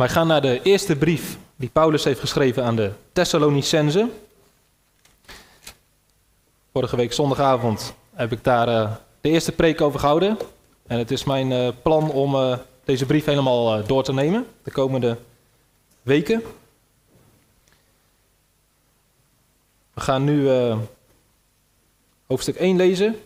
Wij 0.00 0.08
gaan 0.08 0.26
naar 0.26 0.42
de 0.42 0.62
eerste 0.62 0.96
brief 0.96 1.38
die 1.56 1.68
Paulus 1.68 2.04
heeft 2.04 2.20
geschreven 2.20 2.64
aan 2.64 2.76
de 2.76 2.92
Thessalonicenzen. 3.12 4.12
Vorige 6.72 6.96
week 6.96 7.12
zondagavond 7.12 7.94
heb 8.12 8.32
ik 8.32 8.44
daar 8.44 8.68
uh, 8.68 8.92
de 9.20 9.28
eerste 9.28 9.52
preek 9.52 9.80
over 9.80 10.00
gehouden. 10.00 10.38
En 10.86 10.98
het 10.98 11.10
is 11.10 11.24
mijn 11.24 11.50
uh, 11.50 11.68
plan 11.82 12.10
om 12.10 12.34
uh, 12.34 12.58
deze 12.84 13.06
brief 13.06 13.24
helemaal 13.24 13.86
door 13.86 14.02
te 14.02 14.12
nemen 14.12 14.46
de 14.62 14.70
komende 14.70 15.18
weken. 16.02 16.42
We 19.94 20.00
gaan 20.00 20.24
nu 20.24 20.48
hoofdstuk 22.26 22.56
1 22.56 22.76
lezen. 22.76 23.20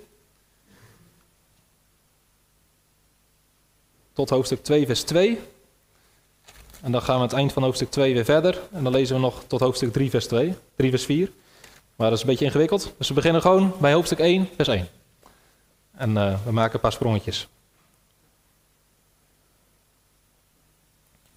Tot 4.13 4.31
hoofdstuk 4.31 4.63
2, 4.63 4.87
vers 4.87 5.03
2. 5.03 5.41
En 6.85 6.93
dan 6.93 7.03
gaan 7.03 7.14
we 7.14 7.21
aan 7.21 7.29
het 7.29 7.37
eind 7.37 7.53
van 7.53 7.62
hoofdstuk 7.62 7.91
2 7.91 8.14
weer 8.14 8.25
verder. 8.25 8.61
En 8.72 8.85
dan 8.85 8.93
lezen 8.93 9.14
we 9.14 9.21
nog 9.21 9.43
tot 9.46 9.61
hoofdstuk 9.61 9.93
3, 9.93 10.11
vers 10.11 10.27
2. 10.27 10.54
3, 10.77 10.90
vers 10.90 11.04
4. 11.04 11.31
Maar 11.96 12.09
dat 12.09 12.17
is 12.17 12.25
een 12.25 12.31
beetje 12.31 12.45
ingewikkeld. 12.45 12.95
Dus 12.99 13.09
we 13.09 13.14
beginnen 13.14 13.40
gewoon 13.43 13.75
bij 13.81 13.93
hoofdstuk 13.93 14.18
1, 14.18 14.49
vers 14.57 14.68
1. 14.68 14.89
En 15.96 16.11
uh, 16.11 16.39
we 16.45 16.53
maken 16.53 16.75
een 16.75 16.81
paar 16.81 16.93
sprongetjes. 16.93 17.49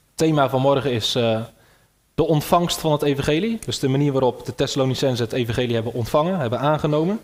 Het 0.05 0.17
thema 0.17 0.49
van 0.49 0.61
morgen 0.61 0.91
is 0.91 1.15
uh, 1.15 1.43
de 2.15 2.23
ontvangst 2.23 2.79
van 2.79 2.91
het 2.91 3.01
evangelie. 3.01 3.59
Dus 3.65 3.79
de 3.79 3.87
manier 3.87 4.11
waarop 4.11 4.45
de 4.45 4.55
Thessalonicenzen 4.55 5.25
het 5.25 5.33
evangelie 5.33 5.75
hebben 5.75 5.93
ontvangen, 5.93 6.39
hebben 6.39 6.59
aangenomen. 6.59 7.21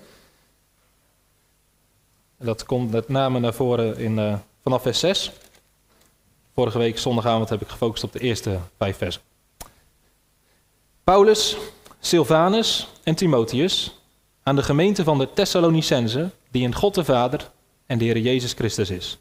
En 2.37 2.45
dat 2.45 2.65
komt 2.65 2.91
met 2.91 3.09
name 3.09 3.40
naar 3.40 3.53
voren 3.53 3.98
in, 3.98 4.17
uh, 4.17 4.35
vanaf 4.62 4.81
vers 4.81 4.99
6. 4.99 5.31
Vorige 6.55 6.77
week 6.77 6.99
zondagavond 6.99 7.49
heb 7.49 7.62
ik 7.62 7.67
gefocust 7.67 8.03
op 8.03 8.12
de 8.12 8.20
eerste 8.20 8.59
vijf 8.77 8.98
versen. 8.98 9.21
Paulus, 11.03 11.57
Silvanus 11.99 12.87
en 13.04 13.15
Timotheus 13.15 13.99
aan 14.43 14.55
de 14.55 14.63
gemeente 14.63 15.04
van 15.04 15.18
de 15.18 15.34
Thessalonicenzen, 15.34 16.31
die 16.51 16.63
in 16.63 16.76
God 16.76 16.96
de 16.96 17.04
Vader 17.04 17.51
en 17.85 17.98
de 17.98 18.05
Heer 18.05 18.18
Jezus 18.18 18.54
Christus 18.54 18.90
is. 18.90 19.18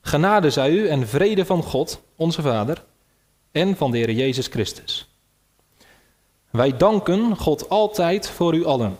Genade 0.00 0.50
zij 0.50 0.70
u 0.70 0.88
en 0.88 1.08
vrede 1.08 1.44
van 1.44 1.62
God, 1.62 2.02
onze 2.16 2.42
Vader, 2.42 2.84
en 3.52 3.76
van 3.76 3.90
de 3.90 3.98
Heer 3.98 4.10
Jezus 4.10 4.46
Christus. 4.46 5.08
Wij 6.50 6.76
danken 6.76 7.36
God 7.36 7.68
altijd 7.68 8.28
voor 8.28 8.54
u 8.54 8.64
allen, 8.64 8.96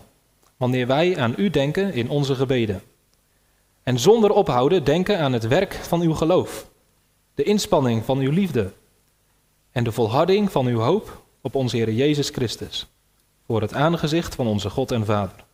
wanneer 0.57 0.87
wij 0.87 1.17
aan 1.17 1.33
u 1.37 1.49
denken 1.49 1.93
in 1.93 2.09
onze 2.09 2.35
gebeden. 2.35 2.81
En 3.83 3.99
zonder 3.99 4.31
ophouden 4.31 4.83
denken 4.83 5.19
aan 5.19 5.33
het 5.33 5.47
werk 5.47 5.73
van 5.73 6.01
uw 6.01 6.13
geloof 6.13 6.67
de 7.35 7.43
inspanning 7.43 8.05
van 8.05 8.19
uw 8.19 8.31
liefde 8.31 8.71
en 9.71 9.83
de 9.83 9.91
volharding 9.91 10.51
van 10.51 10.65
uw 10.65 10.79
hoop 10.79 11.23
op 11.41 11.55
onze 11.55 11.75
Heer 11.75 11.91
Jezus 11.91 12.29
Christus, 12.29 12.87
voor 13.47 13.61
het 13.61 13.73
aangezicht 13.73 14.35
van 14.35 14.47
onze 14.47 14.69
God 14.69 14.91
en 14.91 15.05
Vader. 15.05 15.45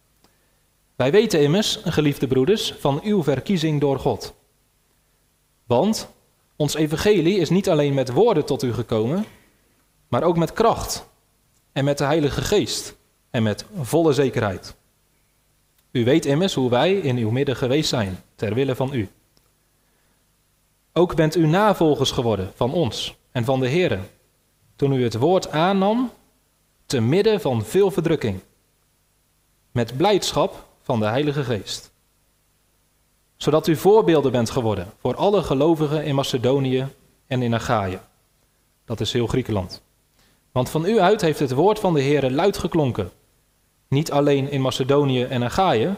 Wij 0.95 1.11
weten 1.11 1.41
immers, 1.41 1.79
geliefde 1.83 2.27
broeders, 2.27 2.73
van 2.79 2.99
uw 3.03 3.23
verkiezing 3.23 3.79
door 3.81 3.99
God. 3.99 4.33
Want 5.65 6.09
ons 6.55 6.75
evangelie 6.75 7.37
is 7.37 7.49
niet 7.49 7.69
alleen 7.69 7.93
met 7.93 8.11
woorden 8.11 8.45
tot 8.45 8.63
u 8.63 8.73
gekomen, 8.73 9.25
maar 10.07 10.23
ook 10.23 10.37
met 10.37 10.53
kracht 10.53 11.09
en 11.71 11.83
met 11.83 11.97
de 11.97 12.03
Heilige 12.03 12.41
Geest 12.41 12.95
en 13.29 13.43
met 13.43 13.65
volle 13.81 14.13
zekerheid. 14.13 14.75
U 15.91 16.03
weet 16.03 16.25
immers 16.25 16.53
hoe 16.53 16.69
wij 16.69 16.93
in 16.93 17.17
uw 17.17 17.29
midden 17.29 17.55
geweest 17.55 17.89
zijn, 17.89 18.17
ter 18.35 18.53
wille 18.53 18.75
van 18.75 18.93
u. 18.93 19.09
Ook 20.93 21.15
bent 21.15 21.35
u 21.35 21.47
navolgers 21.47 22.11
geworden 22.11 22.51
van 22.55 22.73
ons 22.73 23.15
en 23.31 23.45
van 23.45 23.59
de 23.59 23.67
Heer, 23.67 23.99
toen 24.75 24.93
u 24.93 25.03
het 25.03 25.17
woord 25.17 25.51
aannam, 25.51 26.11
te 26.85 26.99
midden 26.99 27.41
van 27.41 27.65
veel 27.65 27.91
verdrukking, 27.91 28.39
met 29.71 29.97
blijdschap 29.97 30.65
van 30.81 30.99
de 30.99 31.05
Heilige 31.05 31.43
Geest. 31.43 31.91
Zodat 33.37 33.67
u 33.67 33.75
voorbeelden 33.75 34.31
bent 34.31 34.49
geworden 34.49 34.93
voor 34.99 35.15
alle 35.15 35.43
gelovigen 35.43 36.03
in 36.03 36.15
Macedonië 36.15 36.87
en 37.27 37.41
in 37.41 37.53
Achaïe. 37.53 37.99
Dat 38.85 38.99
is 38.99 39.13
heel 39.13 39.27
Griekenland. 39.27 39.81
Want 40.51 40.69
van 40.69 40.85
u 40.85 40.99
uit 40.99 41.21
heeft 41.21 41.39
het 41.39 41.51
woord 41.51 41.79
van 41.79 41.93
de 41.93 42.01
Heer 42.01 42.31
luid 42.31 42.57
geklonken. 42.57 43.11
Niet 43.87 44.11
alleen 44.11 44.51
in 44.51 44.61
Macedonië 44.61 45.23
en 45.23 45.43
Achaïe, 45.43 45.95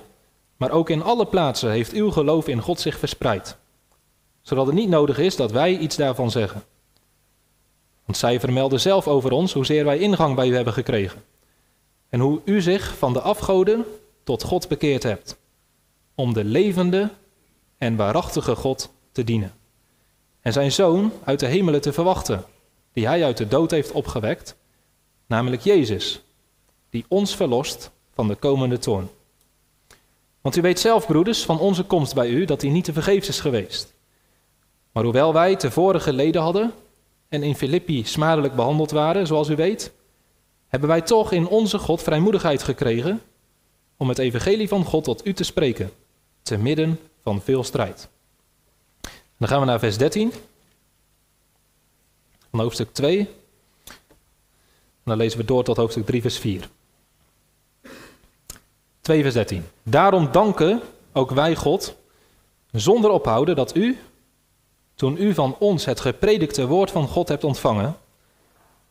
maar 0.57 0.71
ook 0.71 0.89
in 0.89 1.03
alle 1.03 1.25
plaatsen 1.25 1.71
heeft 1.71 1.93
uw 1.93 2.11
geloof 2.11 2.47
in 2.47 2.61
God 2.61 2.79
zich 2.79 2.97
verspreid 2.97 3.57
zodat 4.43 4.65
het 4.65 4.75
niet 4.75 4.89
nodig 4.89 5.17
is 5.17 5.35
dat 5.35 5.51
wij 5.51 5.77
iets 5.77 5.95
daarvan 5.95 6.31
zeggen. 6.31 6.63
Want 8.05 8.17
zij 8.17 8.39
vermelden 8.39 8.79
zelf 8.79 9.07
over 9.07 9.31
ons 9.31 9.53
hoezeer 9.53 9.85
wij 9.85 9.97
ingang 9.97 10.35
bij 10.35 10.47
u 10.47 10.55
hebben 10.55 10.73
gekregen. 10.73 11.23
En 12.09 12.19
hoe 12.19 12.41
u 12.45 12.61
zich 12.61 12.97
van 12.97 13.13
de 13.13 13.21
afgoden 13.21 13.85
tot 14.23 14.43
God 14.43 14.67
bekeerd 14.67 15.03
hebt. 15.03 15.37
Om 16.15 16.33
de 16.33 16.43
levende 16.43 17.09
en 17.77 17.95
waarachtige 17.95 18.55
God 18.55 18.89
te 19.11 19.23
dienen. 19.23 19.53
En 20.41 20.53
zijn 20.53 20.71
zoon 20.71 21.11
uit 21.23 21.39
de 21.39 21.45
hemelen 21.45 21.81
te 21.81 21.93
verwachten, 21.93 22.45
die 22.93 23.07
hij 23.07 23.23
uit 23.23 23.37
de 23.37 23.47
dood 23.47 23.71
heeft 23.71 23.91
opgewekt, 23.91 24.55
namelijk 25.25 25.61
Jezus, 25.61 26.21
die 26.89 27.05
ons 27.07 27.35
verlost 27.35 27.91
van 28.13 28.27
de 28.27 28.35
komende 28.35 28.77
toorn. 28.77 29.09
Want 30.41 30.55
u 30.55 30.61
weet 30.61 30.79
zelf, 30.79 31.05
broeders, 31.05 31.43
van 31.43 31.59
onze 31.59 31.83
komst 31.83 32.13
bij 32.13 32.29
u, 32.29 32.45
dat 32.45 32.59
die 32.59 32.71
niet 32.71 32.83
te 32.83 32.93
vergeefs 32.93 33.27
is 33.27 33.39
geweest. 33.39 33.93
Maar 34.93 35.03
hoewel 35.03 35.33
wij 35.33 35.55
tevoren 35.55 36.01
geleden 36.01 36.41
hadden 36.41 36.73
en 37.29 37.43
in 37.43 37.55
Filippi 37.55 38.03
smadelijk 38.05 38.55
behandeld 38.55 38.91
waren, 38.91 39.27
zoals 39.27 39.49
u 39.49 39.55
weet, 39.55 39.91
hebben 40.67 40.89
wij 40.89 41.01
toch 41.01 41.31
in 41.31 41.47
onze 41.47 41.79
God 41.79 42.01
vrijmoedigheid 42.01 42.63
gekregen 42.63 43.21
om 43.97 44.09
het 44.09 44.17
evangelie 44.17 44.67
van 44.67 44.85
God 44.85 45.03
tot 45.03 45.25
u 45.25 45.33
te 45.33 45.43
spreken, 45.43 45.91
te 46.41 46.57
midden 46.57 46.99
van 47.23 47.41
veel 47.41 47.63
strijd. 47.63 48.09
Dan 49.37 49.47
gaan 49.47 49.59
we 49.59 49.65
naar 49.65 49.79
vers 49.79 49.97
13 49.97 50.33
van 52.49 52.59
hoofdstuk 52.59 52.93
2. 52.93 53.19
En 53.19 53.25
dan 55.03 55.17
lezen 55.17 55.39
we 55.39 55.45
door 55.45 55.63
tot 55.63 55.77
hoofdstuk 55.77 56.05
3, 56.05 56.21
vers 56.21 56.37
4. 56.37 56.69
2 59.01 59.21
vers 59.21 59.33
13. 59.33 59.63
Daarom 59.83 60.31
danken 60.31 60.81
ook 61.13 61.31
wij 61.31 61.55
God, 61.55 61.95
zonder 62.71 63.11
ophouden, 63.11 63.55
dat 63.55 63.75
u, 63.75 63.97
toen 64.95 65.17
u 65.19 65.33
van 65.33 65.55
ons 65.59 65.85
het 65.85 65.99
gepredikte 65.99 66.67
woord 66.67 66.91
van 66.91 67.07
God 67.07 67.27
hebt 67.27 67.43
ontvangen, 67.43 67.97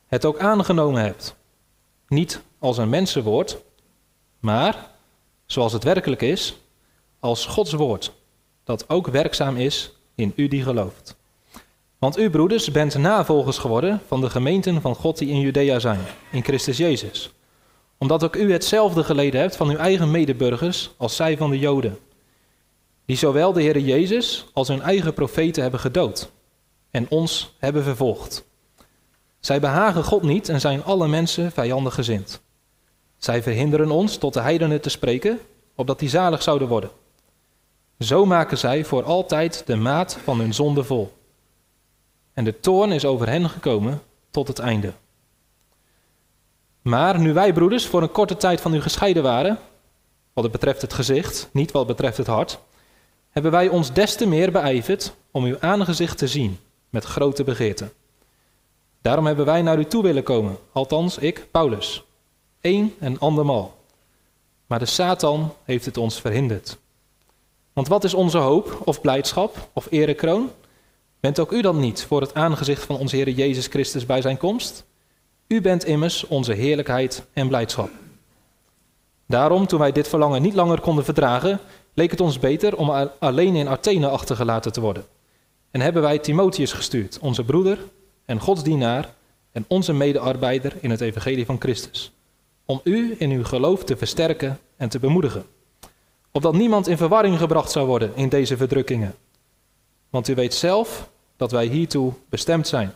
het 0.06 0.24
ook 0.24 0.38
aangenomen 0.38 1.02
hebt. 1.02 1.34
Niet 2.08 2.42
als 2.58 2.78
een 2.78 2.88
mensenwoord, 2.88 3.58
maar, 4.38 4.90
zoals 5.46 5.72
het 5.72 5.84
werkelijk 5.84 6.22
is, 6.22 6.56
als 7.20 7.46
Gods 7.46 7.72
woord, 7.72 8.12
dat 8.64 8.88
ook 8.88 9.06
werkzaam 9.06 9.56
is 9.56 9.92
in 10.14 10.32
u 10.36 10.48
die 10.48 10.62
gelooft. 10.62 11.16
Want 11.98 12.18
u, 12.18 12.30
broeders, 12.30 12.70
bent 12.70 12.98
navolgers 12.98 13.58
geworden 13.58 14.00
van 14.06 14.20
de 14.20 14.30
gemeenten 14.30 14.80
van 14.80 14.94
God 14.94 15.18
die 15.18 15.28
in 15.28 15.40
Judea 15.40 15.78
zijn, 15.78 16.00
in 16.30 16.44
Christus 16.44 16.76
Jezus. 16.76 17.32
Omdat 17.98 18.24
ook 18.24 18.36
u 18.36 18.52
hetzelfde 18.52 19.04
geleden 19.04 19.40
hebt 19.40 19.56
van 19.56 19.68
uw 19.68 19.76
eigen 19.76 20.10
medeburgers 20.10 20.90
als 20.96 21.16
zij 21.16 21.36
van 21.36 21.50
de 21.50 21.58
Joden 21.58 21.98
die 23.04 23.16
zowel 23.16 23.52
de 23.52 23.62
Heer 23.62 23.78
Jezus 23.78 24.46
als 24.52 24.68
hun 24.68 24.82
eigen 24.82 25.14
profeten 25.14 25.62
hebben 25.62 25.80
gedood 25.80 26.30
en 26.90 27.06
ons 27.08 27.54
hebben 27.58 27.82
vervolgd. 27.82 28.44
Zij 29.40 29.60
behagen 29.60 30.04
God 30.04 30.22
niet 30.22 30.48
en 30.48 30.60
zijn 30.60 30.84
alle 30.84 31.08
mensen 31.08 31.52
vijandig 31.52 31.94
gezind. 31.94 32.42
Zij 33.16 33.42
verhinderen 33.42 33.90
ons 33.90 34.16
tot 34.16 34.34
de 34.34 34.40
heidenen 34.40 34.80
te 34.80 34.88
spreken, 34.88 35.40
opdat 35.74 35.98
die 35.98 36.08
zalig 36.08 36.42
zouden 36.42 36.68
worden. 36.68 36.90
Zo 37.98 38.26
maken 38.26 38.58
zij 38.58 38.84
voor 38.84 39.04
altijd 39.04 39.62
de 39.66 39.76
maat 39.76 40.18
van 40.24 40.38
hun 40.38 40.54
zonde 40.54 40.84
vol. 40.84 41.12
En 42.32 42.44
de 42.44 42.60
toorn 42.60 42.92
is 42.92 43.04
over 43.04 43.28
hen 43.28 43.50
gekomen 43.50 44.02
tot 44.30 44.48
het 44.48 44.58
einde. 44.58 44.92
Maar 46.82 47.18
nu 47.18 47.32
wij, 47.32 47.52
broeders, 47.52 47.86
voor 47.86 48.02
een 48.02 48.12
korte 48.12 48.36
tijd 48.36 48.60
van 48.60 48.74
u 48.74 48.80
gescheiden 48.80 49.22
waren, 49.22 49.58
wat 50.32 50.44
het 50.44 50.52
betreft 50.52 50.82
het 50.82 50.92
gezicht, 50.92 51.48
niet 51.52 51.72
wat 51.72 51.86
betreft 51.86 52.16
het 52.16 52.26
hart, 52.26 52.58
hebben 53.32 53.50
wij 53.50 53.68
ons 53.68 53.92
des 53.92 54.16
te 54.16 54.26
meer 54.26 54.52
beijverd 54.52 55.14
om 55.30 55.44
uw 55.44 55.56
aangezicht 55.60 56.18
te 56.18 56.28
zien 56.28 56.58
met 56.90 57.04
grote 57.04 57.44
begeerte. 57.44 57.90
Daarom 59.02 59.26
hebben 59.26 59.44
wij 59.44 59.62
naar 59.62 59.78
u 59.78 59.84
toe 59.84 60.02
willen 60.02 60.22
komen, 60.22 60.56
althans 60.72 61.18
ik, 61.18 61.46
Paulus, 61.50 62.04
één 62.60 62.94
en 62.98 63.18
andermaal. 63.18 63.74
Maar 64.66 64.78
de 64.78 64.86
Satan 64.86 65.54
heeft 65.64 65.84
het 65.84 65.96
ons 65.96 66.20
verhinderd. 66.20 66.78
Want 67.72 67.88
wat 67.88 68.04
is 68.04 68.14
onze 68.14 68.38
hoop 68.38 68.80
of 68.84 69.00
blijdschap 69.00 69.68
of 69.72 69.86
erekroon? 69.90 70.50
Bent 71.20 71.38
ook 71.38 71.52
u 71.52 71.60
dan 71.62 71.80
niet 71.80 72.04
voor 72.04 72.20
het 72.20 72.34
aangezicht 72.34 72.84
van 72.84 72.96
onze 72.96 73.16
Heer 73.16 73.30
Jezus 73.30 73.66
Christus 73.66 74.06
bij 74.06 74.20
zijn 74.20 74.36
komst? 74.36 74.84
U 75.46 75.60
bent 75.60 75.84
immers 75.84 76.26
onze 76.26 76.52
heerlijkheid 76.52 77.24
en 77.32 77.48
blijdschap. 77.48 77.90
Daarom, 79.26 79.66
toen 79.66 79.78
wij 79.78 79.92
dit 79.92 80.08
verlangen 80.08 80.42
niet 80.42 80.54
langer 80.54 80.80
konden 80.80 81.04
verdragen, 81.04 81.60
leek 81.94 82.10
het 82.10 82.20
ons 82.20 82.38
beter 82.38 82.76
om 82.76 83.10
alleen 83.18 83.56
in 83.56 83.68
Athene 83.68 84.08
achtergelaten 84.08 84.72
te 84.72 84.80
worden. 84.80 85.04
En 85.70 85.80
hebben 85.80 86.02
wij 86.02 86.18
Timotheus 86.18 86.72
gestuurd, 86.72 87.18
onze 87.18 87.44
broeder, 87.44 87.78
en 88.24 88.40
Gods 88.40 88.62
dienaar 88.62 89.14
en 89.52 89.64
onze 89.68 89.92
medearbeider 89.92 90.72
in 90.80 90.90
het 90.90 91.00
evangelie 91.00 91.46
van 91.46 91.60
Christus. 91.60 92.12
Om 92.64 92.80
u 92.84 93.14
in 93.18 93.30
uw 93.30 93.44
geloof 93.44 93.84
te 93.84 93.96
versterken 93.96 94.58
en 94.76 94.88
te 94.88 94.98
bemoedigen. 94.98 95.44
Opdat 96.30 96.54
niemand 96.54 96.88
in 96.88 96.96
verwarring 96.96 97.38
gebracht 97.38 97.70
zou 97.70 97.86
worden 97.86 98.12
in 98.14 98.28
deze 98.28 98.56
verdrukkingen. 98.56 99.14
Want 100.10 100.28
u 100.28 100.34
weet 100.34 100.54
zelf 100.54 101.10
dat 101.36 101.50
wij 101.50 101.66
hiertoe 101.66 102.12
bestemd 102.28 102.66
zijn. 102.66 102.94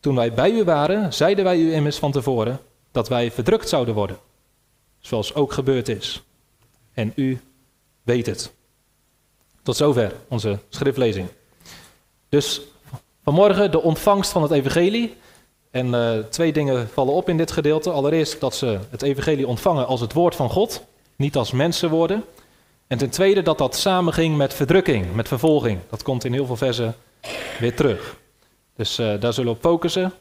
Toen 0.00 0.14
wij 0.14 0.32
bij 0.32 0.50
u 0.50 0.64
waren, 0.64 1.12
zeiden 1.12 1.44
wij 1.44 1.58
u 1.58 1.72
immers 1.72 1.98
van 1.98 2.12
tevoren 2.12 2.60
dat 2.90 3.08
wij 3.08 3.30
verdrukt 3.30 3.68
zouden 3.68 3.94
worden. 3.94 4.18
Zoals 4.98 5.34
ook 5.34 5.52
gebeurd 5.52 5.88
is. 5.88 6.22
En 6.92 7.12
u 7.16 7.40
weet 8.04 8.26
het. 8.26 8.52
Tot 9.62 9.76
zover 9.76 10.12
onze 10.28 10.58
schriftlezing. 10.68 11.28
Dus 12.28 12.60
vanmorgen 13.22 13.70
de 13.70 13.82
ontvangst 13.82 14.32
van 14.32 14.42
het 14.42 14.50
evangelie. 14.50 15.14
En 15.70 15.86
uh, 15.86 16.18
twee 16.18 16.52
dingen 16.52 16.88
vallen 16.88 17.14
op 17.14 17.28
in 17.28 17.36
dit 17.36 17.50
gedeelte. 17.50 17.90
Allereerst 17.90 18.40
dat 18.40 18.54
ze 18.54 18.78
het 18.90 19.02
evangelie 19.02 19.46
ontvangen 19.46 19.86
als 19.86 20.00
het 20.00 20.12
woord 20.12 20.34
van 20.34 20.50
God, 20.50 20.84
niet 21.16 21.36
als 21.36 21.50
mensenwoorden. 21.50 22.24
En 22.86 22.98
ten 22.98 23.10
tweede 23.10 23.42
dat 23.42 23.58
dat 23.58 23.76
samenging 23.76 24.36
met 24.36 24.54
verdrukking, 24.54 25.14
met 25.14 25.28
vervolging. 25.28 25.78
Dat 25.90 26.02
komt 26.02 26.24
in 26.24 26.32
heel 26.32 26.46
veel 26.46 26.56
versen 26.56 26.94
weer 27.58 27.76
terug. 27.76 28.16
Dus 28.76 28.98
uh, 28.98 29.20
daar 29.20 29.32
zullen 29.32 29.50
we 29.50 29.56
op 29.56 29.62
focussen. 29.62 30.12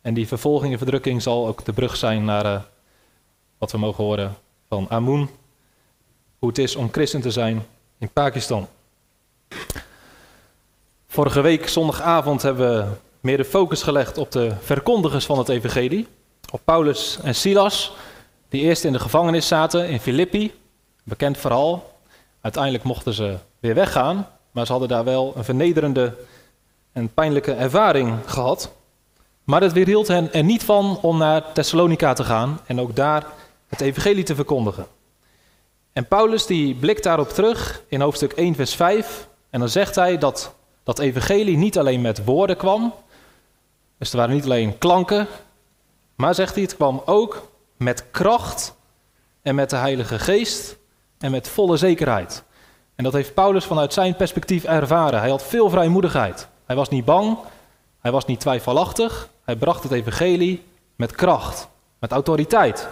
En 0.00 0.14
die 0.14 0.26
vervolging 0.26 0.72
en 0.72 0.78
verdrukking 0.78 1.22
zal 1.22 1.46
ook 1.46 1.64
de 1.64 1.72
brug 1.72 1.96
zijn 1.96 2.24
naar 2.24 2.44
uh, 2.44 2.60
wat 3.58 3.72
we 3.72 3.78
mogen 3.78 4.04
horen 4.04 4.36
van 4.68 4.86
Amun. 4.88 5.28
Hoe 6.38 6.48
het 6.48 6.58
is 6.58 6.76
om 6.76 6.92
christen 6.92 7.20
te 7.20 7.30
zijn 7.30 7.66
in 7.98 8.08
Pakistan. 8.08 8.68
Vorige 11.06 11.40
week, 11.40 11.68
zondagavond, 11.68 12.42
hebben 12.42 12.68
we 12.68 12.92
meer 13.20 13.36
de 13.36 13.44
focus 13.44 13.82
gelegd 13.82 14.18
op 14.18 14.32
de 14.32 14.52
verkondigers 14.60 15.26
van 15.26 15.38
het 15.38 15.48
evangelie. 15.48 16.06
Op 16.52 16.60
Paulus 16.64 17.18
en 17.22 17.34
Silas, 17.34 17.92
die 18.48 18.62
eerst 18.62 18.84
in 18.84 18.92
de 18.92 18.98
gevangenis 18.98 19.46
zaten 19.46 19.88
in 19.88 20.00
Filippi. 20.00 20.54
Bekend 21.02 21.38
verhaal. 21.38 21.94
Uiteindelijk 22.40 22.84
mochten 22.84 23.12
ze 23.12 23.36
weer 23.60 23.74
weggaan, 23.74 24.28
maar 24.50 24.66
ze 24.66 24.72
hadden 24.72 24.90
daar 24.90 25.04
wel 25.04 25.32
een 25.36 25.44
vernederende 25.44 26.14
en 26.92 27.14
pijnlijke 27.14 27.52
ervaring 27.52 28.18
gehad. 28.26 28.72
Maar 29.44 29.62
het 29.62 29.72
weerhield 29.72 30.08
hen 30.08 30.32
er 30.32 30.44
niet 30.44 30.64
van 30.64 30.98
om 31.02 31.18
naar 31.18 31.52
Thessalonica 31.52 32.12
te 32.12 32.24
gaan 32.24 32.60
en 32.66 32.80
ook 32.80 32.96
daar 32.96 33.26
het 33.68 33.80
evangelie 33.80 34.24
te 34.24 34.34
verkondigen. 34.34 34.86
En 35.96 36.08
Paulus 36.08 36.46
die 36.46 36.74
blikt 36.74 37.02
daarop 37.02 37.28
terug 37.28 37.82
in 37.88 38.00
hoofdstuk 38.00 38.32
1 38.32 38.54
vers 38.54 38.74
5 38.74 39.28
en 39.50 39.60
dan 39.60 39.68
zegt 39.68 39.94
hij 39.94 40.18
dat 40.18 40.54
dat 40.82 40.98
evangelie 40.98 41.56
niet 41.56 41.78
alleen 41.78 42.00
met 42.00 42.24
woorden 42.24 42.56
kwam, 42.56 42.94
dus 43.98 44.10
er 44.10 44.16
waren 44.16 44.34
niet 44.34 44.44
alleen 44.44 44.78
klanken, 44.78 45.26
maar 46.14 46.34
zegt 46.34 46.54
hij, 46.54 46.62
het 46.62 46.74
kwam 46.74 47.02
ook 47.04 47.48
met 47.76 48.04
kracht 48.10 48.74
en 49.42 49.54
met 49.54 49.70
de 49.70 49.76
Heilige 49.76 50.18
Geest 50.18 50.76
en 51.18 51.30
met 51.30 51.48
volle 51.48 51.76
zekerheid. 51.76 52.42
En 52.94 53.04
dat 53.04 53.12
heeft 53.12 53.34
Paulus 53.34 53.64
vanuit 53.64 53.92
zijn 53.92 54.16
perspectief 54.16 54.64
ervaren. 54.64 55.20
Hij 55.20 55.30
had 55.30 55.42
veel 55.42 55.70
vrijmoedigheid. 55.70 56.48
Hij 56.66 56.76
was 56.76 56.88
niet 56.88 57.04
bang, 57.04 57.38
hij 58.00 58.12
was 58.12 58.24
niet 58.24 58.40
twijfelachtig. 58.40 59.28
Hij 59.44 59.56
bracht 59.56 59.82
het 59.82 59.92
evangelie 59.92 60.62
met 60.96 61.12
kracht, 61.12 61.68
met 61.98 62.12
autoriteit. 62.12 62.88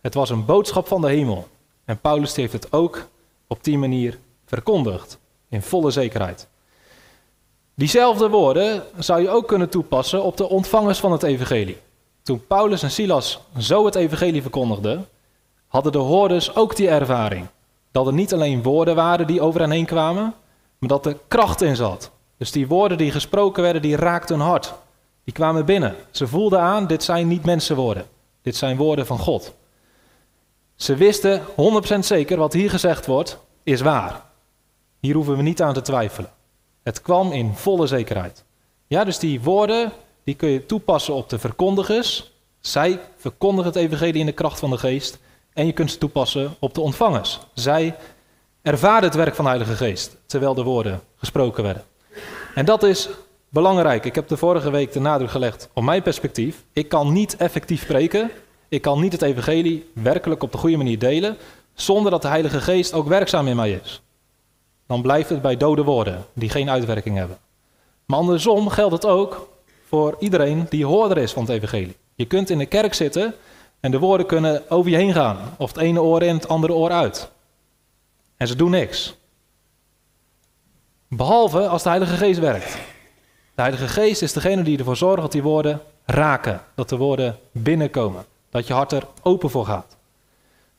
Het 0.00 0.14
was 0.14 0.30
een 0.30 0.44
boodschap 0.44 0.88
van 0.88 1.00
de 1.00 1.08
hemel. 1.08 1.52
En 1.84 2.00
Paulus 2.00 2.36
heeft 2.36 2.52
het 2.52 2.72
ook 2.72 3.08
op 3.46 3.64
die 3.64 3.78
manier 3.78 4.18
verkondigd, 4.46 5.18
in 5.48 5.62
volle 5.62 5.90
zekerheid. 5.90 6.48
Diezelfde 7.74 8.28
woorden 8.28 8.82
zou 8.98 9.20
je 9.20 9.30
ook 9.30 9.48
kunnen 9.48 9.68
toepassen 9.68 10.22
op 10.22 10.36
de 10.36 10.48
ontvangers 10.48 10.98
van 10.98 11.12
het 11.12 11.22
evangelie. 11.22 11.78
Toen 12.22 12.46
Paulus 12.46 12.82
en 12.82 12.90
Silas 12.90 13.40
zo 13.58 13.84
het 13.84 13.94
evangelie 13.94 14.42
verkondigden, 14.42 15.08
hadden 15.66 15.92
de 15.92 15.98
hoorders 15.98 16.54
ook 16.54 16.76
die 16.76 16.88
ervaring. 16.88 17.46
Dat 17.90 18.06
er 18.06 18.12
niet 18.12 18.32
alleen 18.32 18.62
woorden 18.62 18.94
waren 18.94 19.26
die 19.26 19.40
over 19.40 19.60
hen 19.60 19.70
heen 19.70 19.86
kwamen, 19.86 20.34
maar 20.78 20.88
dat 20.88 21.06
er 21.06 21.16
kracht 21.28 21.62
in 21.62 21.76
zat. 21.76 22.10
Dus 22.36 22.52
die 22.52 22.66
woorden 22.66 22.98
die 22.98 23.10
gesproken 23.10 23.62
werden, 23.62 23.82
die 23.82 23.96
raakten 23.96 24.38
hun 24.38 24.46
hart. 24.46 24.74
Die 25.24 25.34
kwamen 25.34 25.64
binnen. 25.64 25.94
Ze 26.10 26.26
voelden 26.26 26.60
aan, 26.60 26.86
dit 26.86 27.02
zijn 27.02 27.28
niet 27.28 27.44
mensenwoorden. 27.44 28.06
Dit 28.42 28.56
zijn 28.56 28.76
woorden 28.76 29.06
van 29.06 29.18
God. 29.18 29.54
Ze 30.76 30.96
wisten 30.96 31.42
100% 31.96 31.98
zeker 31.98 32.36
wat 32.36 32.52
hier 32.52 32.70
gezegd 32.70 33.06
wordt, 33.06 33.38
is 33.62 33.80
waar. 33.80 34.22
Hier 35.00 35.14
hoeven 35.14 35.36
we 35.36 35.42
niet 35.42 35.62
aan 35.62 35.74
te 35.74 35.82
twijfelen. 35.82 36.30
Het 36.82 37.02
kwam 37.02 37.32
in 37.32 37.54
volle 37.54 37.86
zekerheid. 37.86 38.44
Ja, 38.86 39.04
dus 39.04 39.18
die 39.18 39.40
woorden, 39.40 39.92
die 40.24 40.34
kun 40.34 40.48
je 40.48 40.66
toepassen 40.66 41.14
op 41.14 41.28
de 41.28 41.38
verkondigers. 41.38 42.32
Zij 42.60 43.00
verkondigen 43.16 43.72
het 43.72 43.80
evangelie 43.80 44.20
in 44.20 44.26
de 44.26 44.32
kracht 44.32 44.58
van 44.58 44.70
de 44.70 44.78
geest. 44.78 45.18
En 45.52 45.66
je 45.66 45.72
kunt 45.72 45.90
ze 45.90 45.98
toepassen 45.98 46.54
op 46.58 46.74
de 46.74 46.80
ontvangers. 46.80 47.40
Zij 47.54 47.96
ervaren 48.62 49.02
het 49.02 49.14
werk 49.14 49.34
van 49.34 49.44
de 49.44 49.50
Heilige 49.50 49.76
Geest, 49.76 50.16
terwijl 50.26 50.54
de 50.54 50.62
woorden 50.62 51.00
gesproken 51.16 51.62
werden. 51.62 51.84
En 52.54 52.64
dat 52.64 52.82
is 52.82 53.08
belangrijk. 53.48 54.04
Ik 54.04 54.14
heb 54.14 54.28
de 54.28 54.36
vorige 54.36 54.70
week 54.70 54.92
de 54.92 55.00
nadruk 55.00 55.30
gelegd 55.30 55.68
op 55.72 55.82
mijn 55.82 56.02
perspectief. 56.02 56.64
Ik 56.72 56.88
kan 56.88 57.12
niet 57.12 57.36
effectief 57.36 57.82
spreken. 57.82 58.30
Ik 58.74 58.82
kan 58.82 59.00
niet 59.00 59.12
het 59.12 59.22
evangelie 59.22 59.90
werkelijk 59.92 60.42
op 60.42 60.52
de 60.52 60.58
goede 60.58 60.76
manier 60.76 60.98
delen, 60.98 61.36
zonder 61.74 62.10
dat 62.10 62.22
de 62.22 62.28
Heilige 62.28 62.60
Geest 62.60 62.92
ook 62.92 63.08
werkzaam 63.08 63.46
in 63.48 63.56
mij 63.56 63.80
is 63.84 64.02
dan 64.86 65.02
blijft 65.02 65.28
het 65.28 65.42
bij 65.42 65.56
dode 65.56 65.84
woorden 65.84 66.24
die 66.32 66.50
geen 66.50 66.70
uitwerking 66.70 67.16
hebben. 67.16 67.38
Maar 68.04 68.18
andersom 68.18 68.68
geldt 68.68 68.92
het 68.92 69.06
ook 69.06 69.48
voor 69.88 70.16
iedereen 70.18 70.66
die 70.68 70.86
hoorder 70.86 71.18
is 71.18 71.32
van 71.32 71.42
het 71.42 71.52
evangelie. 71.52 71.96
Je 72.14 72.24
kunt 72.24 72.50
in 72.50 72.58
de 72.58 72.66
kerk 72.66 72.94
zitten 72.94 73.34
en 73.80 73.90
de 73.90 73.98
woorden 73.98 74.26
kunnen 74.26 74.70
over 74.70 74.90
je 74.90 74.96
heen 74.96 75.12
gaan. 75.12 75.38
Of 75.58 75.72
het 75.72 75.82
ene 75.82 76.02
oor 76.02 76.22
in, 76.22 76.34
het 76.34 76.48
andere 76.48 76.72
oor 76.72 76.90
uit. 76.90 77.30
En 78.36 78.46
ze 78.46 78.56
doen 78.56 78.70
niks. 78.70 79.14
Behalve 81.08 81.68
als 81.68 81.82
de 81.82 81.88
Heilige 81.88 82.16
Geest 82.16 82.40
werkt. 82.40 82.72
De 83.54 83.62
Heilige 83.62 83.88
Geest 83.88 84.22
is 84.22 84.32
degene 84.32 84.62
die 84.62 84.78
ervoor 84.78 84.96
zorgt 84.96 85.22
dat 85.22 85.32
die 85.32 85.42
woorden 85.42 85.80
raken. 86.04 86.60
Dat 86.74 86.88
de 86.88 86.96
woorden 86.96 87.38
binnenkomen. 87.52 88.24
Dat 88.54 88.66
je 88.66 88.72
hart 88.72 88.92
er 88.92 89.06
open 89.22 89.50
voor 89.50 89.66
gaat. 89.66 89.96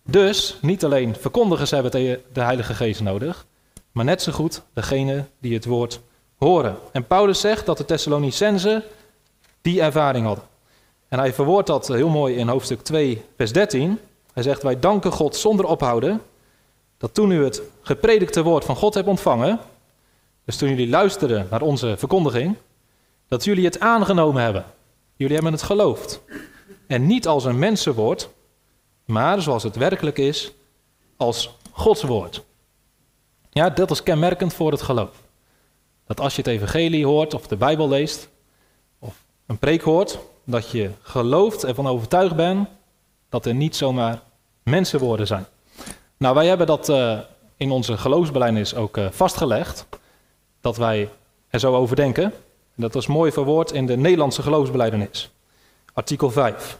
Dus 0.04 0.58
niet 0.62 0.86
alleen 0.86 1.16
verkondigers 1.16 1.72
hebben 1.72 1.92
de 1.92 2.42
Heilige 2.42 2.74
Geest 2.74 3.02
nodig, 3.02 3.46
maar 3.92 4.06
net 4.06 4.22
zo 4.22 4.32
goed 4.32 4.62
degene 4.74 5.26
die 5.40 5.54
het 5.54 5.66
woord 5.66 6.00
horen. 6.38 6.78
En 6.92 7.08
Paulus 7.08 7.40
zegt 7.40 7.66
dat 7.66 7.78
de 7.78 7.86
Thessalonicenzen 7.86 8.84
die 9.62 9.82
ervaring 9.82 10.26
hadden. 10.26 10.44
En 11.08 11.20
hij 11.20 11.34
verwoordt 11.34 11.68
dat 11.68 11.88
heel 11.88 12.10
mooi 12.10 12.36
in 12.36 12.48
hoofdstuk 12.48 12.82
2, 12.82 13.24
vers 13.38 13.52
13. 13.52 14.00
Hij 14.34 14.44
zegt: 14.44 14.64
Wij 14.64 14.80
danken 14.80 15.12
God 15.12 15.36
zonder 15.36 15.66
ophouden 15.66 16.22
dat 16.98 17.14
toen 17.14 17.32
u 17.32 17.44
het 17.44 17.62
gepredikte 17.82 18.44
woord 18.44 18.66
van 18.66 18.76
God 18.76 18.94
hebt 18.94 19.08
ontvangen, 19.08 19.60
dus 20.46 20.58
toen 20.58 20.70
jullie 20.70 20.90
luisterden 20.90 21.48
naar 21.52 21.62
onze 21.62 21.96
verkondiging, 21.98 22.56
dat 23.28 23.44
jullie 23.44 23.66
het 23.66 23.80
aangenomen 23.80 24.44
hebben. 24.44 24.66
Jullie 25.16 25.34
hebben 25.36 25.54
het 25.54 25.62
geloofd. 25.62 26.22
En 26.88 27.06
niet 27.06 27.28
als 27.28 27.46
een 27.46 27.60
mensenwoord, 27.60 28.30
maar 29.06 29.42
zoals 29.42 29.64
het 29.64 29.76
werkelijk 29.76 30.18
is, 30.18 30.52
als 31.18 31.58
Gods 31.72 32.04
woord. 32.04 32.44
Ja, 33.50 33.70
dat 33.70 33.92
is 33.92 34.04
kenmerkend 34.04 34.54
voor 34.54 34.72
het 34.72 34.82
geloof. 34.82 35.24
Dat 36.08 36.20
als 36.20 36.36
je 36.36 36.42
het 36.42 36.52
evangelie 36.52 37.06
hoort 37.06 37.34
of 37.34 37.48
de 37.48 37.56
Bijbel 37.56 37.90
leest 37.90 38.30
of 39.00 39.24
een 39.46 39.58
preek 39.58 39.82
hoort, 39.82 40.20
dat 40.44 40.72
je 40.72 40.92
gelooft 41.02 41.64
en 41.64 41.76
van 41.76 41.88
overtuigd 41.88 42.36
bent 42.36 42.68
dat 43.30 43.46
er 43.46 43.54
niet 43.54 43.76
zomaar 43.76 44.22
mensenwoorden 44.64 45.28
zijn. 45.28 45.46
Nou, 46.18 46.36
wij 46.36 46.48
hebben 46.48 46.68
dat 46.68 46.90
uh, 46.90 47.20
in 47.58 47.72
onze 47.72 47.98
geloofsbelijdenis 47.98 48.76
ook 48.76 48.98
uh, 48.98 49.08
vastgelegd, 49.12 49.88
dat 50.62 50.78
wij 50.78 51.10
er 51.50 51.60
zo 51.60 51.76
over 51.76 51.96
denken. 51.96 52.24
En 52.76 52.82
dat 52.82 52.96
is 52.96 53.08
mooi 53.08 53.32
verwoord 53.32 53.72
in 53.72 53.86
de 53.86 53.98
Nederlandse 53.98 54.42
geloofsbelijdenis. 54.42 55.30
Artikel 55.96 56.32
5. 56.32 56.80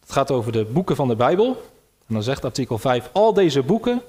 Het 0.00 0.12
gaat 0.12 0.30
over 0.30 0.52
de 0.52 0.64
boeken 0.64 0.96
van 0.96 1.08
de 1.08 1.16
Bijbel. 1.16 1.46
En 2.06 2.14
dan 2.14 2.22
zegt 2.22 2.44
artikel 2.44 2.78
5, 2.78 3.10
al 3.12 3.32
deze 3.32 3.62
boeken 3.62 4.02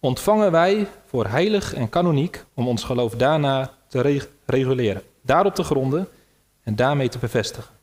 ontvangen 0.00 0.50
wij 0.50 0.86
voor 1.06 1.26
heilig 1.26 1.74
en 1.74 1.88
kanoniek 1.88 2.44
om 2.54 2.68
ons 2.68 2.84
geloof 2.84 3.14
daarna 3.14 3.70
te 3.88 4.26
reguleren, 4.46 5.02
daarop 5.20 5.54
te 5.54 5.64
gronden 5.64 6.08
en 6.62 6.76
daarmee 6.76 7.08
te 7.08 7.18
bevestigen. 7.18 7.74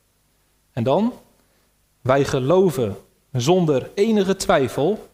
En 0.74 0.84
dan, 0.84 1.14
wij 2.02 2.26
geloven 2.26 2.98
zonder 3.32 3.90
enige 3.94 4.36
twijfel 4.36 5.08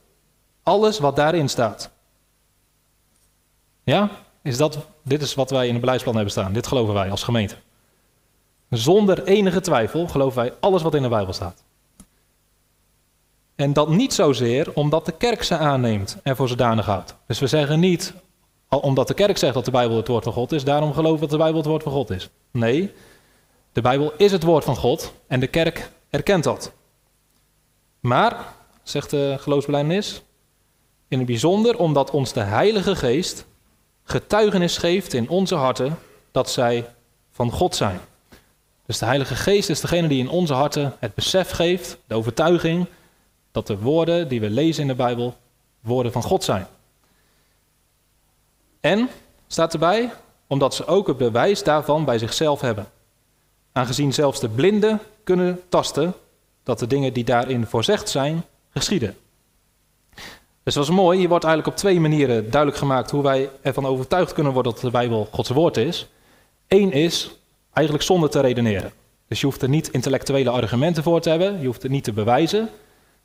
alles 0.63 0.99
wat 0.99 1.15
daarin 1.15 1.49
staat. 1.49 1.89
Ja, 3.83 4.09
is 4.41 4.57
dat, 4.57 4.77
dit 5.01 5.21
is 5.21 5.33
wat 5.33 5.49
wij 5.49 5.65
in 5.65 5.71
het 5.71 5.81
beleidsplan 5.81 6.15
hebben 6.15 6.33
staan. 6.33 6.53
Dit 6.53 6.67
geloven 6.67 6.93
wij 6.93 7.11
als 7.11 7.23
gemeente. 7.23 7.55
Zonder 8.69 9.23
enige 9.23 9.61
twijfel 9.61 10.07
geloven 10.07 10.41
wij 10.41 10.53
alles 10.59 10.81
wat 10.81 10.93
in 10.93 11.01
de 11.01 11.09
Bijbel 11.09 11.33
staat. 11.33 11.63
En 13.55 13.73
dat 13.73 13.89
niet 13.89 14.13
zozeer 14.13 14.73
omdat 14.73 15.05
de 15.05 15.11
kerk 15.11 15.43
ze 15.43 15.57
aanneemt 15.57 16.17
en 16.23 16.35
voor 16.35 16.47
zodanig 16.47 16.85
houdt. 16.85 17.15
Dus 17.27 17.39
we 17.39 17.47
zeggen 17.47 17.79
niet, 17.79 18.13
omdat 18.69 19.07
de 19.07 19.13
kerk 19.13 19.37
zegt 19.37 19.53
dat 19.53 19.65
de 19.65 19.71
Bijbel 19.71 19.97
het 19.97 20.07
woord 20.07 20.23
van 20.23 20.33
God 20.33 20.51
is, 20.51 20.63
daarom 20.63 20.93
geloven 20.93 21.15
we 21.15 21.21
dat 21.21 21.29
de 21.29 21.37
Bijbel 21.37 21.57
het 21.57 21.69
woord 21.69 21.83
van 21.83 21.91
God 21.91 22.09
is. 22.09 22.29
Nee, 22.51 22.93
De 23.77 23.83
Bijbel 23.83 24.13
is 24.17 24.31
het 24.31 24.43
woord 24.43 24.63
van 24.63 24.75
God 24.75 25.13
en 25.27 25.39
de 25.39 25.47
kerk 25.47 25.91
erkent 26.09 26.43
dat. 26.43 26.71
Maar, 27.99 28.53
zegt 28.83 29.09
de 29.09 29.35
geloofsbelijdenis, 29.39 30.21
in 31.07 31.17
het 31.17 31.27
bijzonder 31.27 31.77
omdat 31.77 32.11
ons 32.11 32.33
de 32.33 32.39
Heilige 32.39 32.95
Geest 32.95 33.45
getuigenis 34.03 34.77
geeft 34.77 35.13
in 35.13 35.29
onze 35.29 35.55
harten 35.55 35.97
dat 36.31 36.49
zij 36.49 36.89
van 37.31 37.51
God 37.51 37.75
zijn. 37.75 37.99
Dus 38.87 38.97
de 38.97 39.05
Heilige 39.05 39.35
Geest 39.35 39.69
is 39.69 39.81
degene 39.81 40.07
die 40.07 40.19
in 40.19 40.29
onze 40.29 40.53
harten 40.53 40.95
het 40.99 41.15
besef 41.15 41.51
geeft, 41.51 41.97
de 42.07 42.15
overtuiging, 42.15 42.85
dat 43.51 43.67
de 43.67 43.77
woorden 43.77 44.27
die 44.27 44.39
we 44.39 44.49
lezen 44.49 44.81
in 44.81 44.87
de 44.87 44.95
Bijbel 44.95 45.35
woorden 45.79 46.11
van 46.11 46.23
God 46.23 46.43
zijn. 46.43 46.67
En, 48.79 49.09
staat 49.47 49.73
erbij, 49.73 50.11
omdat 50.47 50.75
ze 50.75 50.85
ook 50.85 51.07
het 51.07 51.17
bewijs 51.17 51.63
daarvan 51.63 52.05
bij 52.05 52.17
zichzelf 52.17 52.61
hebben. 52.61 52.87
Aangezien 53.71 54.13
zelfs 54.13 54.39
de 54.39 54.49
blinden 54.49 54.99
kunnen 55.23 55.61
tasten 55.69 56.13
dat 56.63 56.79
de 56.79 56.87
dingen 56.87 57.13
die 57.13 57.23
daarin 57.23 57.65
voorzegd 57.65 58.09
zijn, 58.09 58.43
geschieden. 58.69 59.17
Dus 60.63 60.73
dat 60.73 60.83
is 60.83 60.89
mooi. 60.89 61.17
Hier 61.17 61.29
wordt 61.29 61.43
eigenlijk 61.43 61.75
op 61.75 61.81
twee 61.81 61.99
manieren 61.99 62.51
duidelijk 62.51 62.81
gemaakt 62.81 63.11
hoe 63.11 63.23
wij 63.23 63.49
ervan 63.61 63.85
overtuigd 63.85 64.33
kunnen 64.33 64.53
worden 64.53 64.71
dat 64.71 64.81
de 64.81 64.91
Bijbel 64.91 65.27
Gods 65.31 65.49
woord 65.49 65.77
is. 65.77 66.07
Eén 66.67 66.91
is 66.91 67.37
eigenlijk 67.77 68.05
zonder 68.05 68.29
te 68.29 68.39
redeneren. 68.39 68.91
Dus 69.27 69.39
je 69.39 69.45
hoeft 69.45 69.61
er 69.61 69.69
niet 69.69 69.89
intellectuele 69.89 70.49
argumenten 70.49 71.03
voor 71.03 71.21
te 71.21 71.29
hebben, 71.29 71.59
je 71.59 71.65
hoeft 71.65 71.81
het 71.83 71.91
niet 71.91 72.03
te 72.03 72.13
bewijzen. 72.13 72.69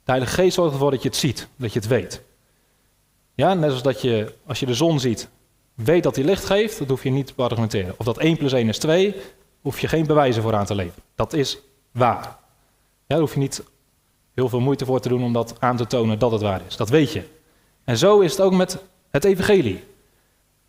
De 0.04 0.26
Geest 0.26 0.54
zorgt 0.54 0.73
ervoor 0.73 0.90
dat 0.90 1.02
je 1.02 1.09
het 1.09 1.16
ziet, 1.16 1.49
dat 1.56 1.73
je 1.73 1.78
het 1.78 1.88
weet. 1.88 2.23
Ja, 3.35 3.54
net 3.54 3.71
als 3.71 3.82
dat 3.82 4.00
je, 4.00 4.35
als 4.47 4.61
je 4.61 4.66
de 4.66 4.75
zon 4.75 5.00
ziet, 5.00 5.28
weet 5.75 6.02
dat 6.02 6.16
hij 6.16 6.25
licht 6.25 6.44
geeft, 6.44 6.78
dat 6.78 6.88
hoef 6.88 7.02
je 7.02 7.11
niet 7.11 7.26
te 7.26 7.42
argumenteren. 7.42 7.94
Of 7.99 8.04
dat 8.04 8.18
1 8.18 8.37
plus 8.37 8.52
1 8.52 8.68
is 8.68 8.78
2, 8.78 9.14
hoef 9.61 9.80
je 9.80 9.88
geen 9.88 10.06
bewijzen 10.06 10.42
voor 10.42 10.54
aan 10.54 10.64
te 10.64 10.75
leveren. 10.75 11.02
Dat 11.14 11.32
is 11.32 11.59
waar. 11.90 12.23
Ja, 12.23 12.38
daar 13.06 13.18
hoef 13.18 13.32
je 13.32 13.38
niet 13.38 13.62
heel 14.35 14.49
veel 14.49 14.61
moeite 14.61 14.85
voor 14.85 15.00
te 15.00 15.09
doen 15.09 15.23
om 15.23 15.32
dat 15.32 15.54
aan 15.59 15.76
te 15.76 15.87
tonen 15.87 16.18
dat 16.18 16.32
het 16.32 16.42
waar 16.42 16.61
is. 16.66 16.76
Dat 16.76 16.88
weet 16.88 17.12
je. 17.12 17.23
En 17.85 17.97
zo 17.97 18.21
is 18.21 18.30
het 18.30 18.40
ook 18.40 18.52
met 18.52 18.78
het 19.11 19.25
evangelie. 19.25 19.85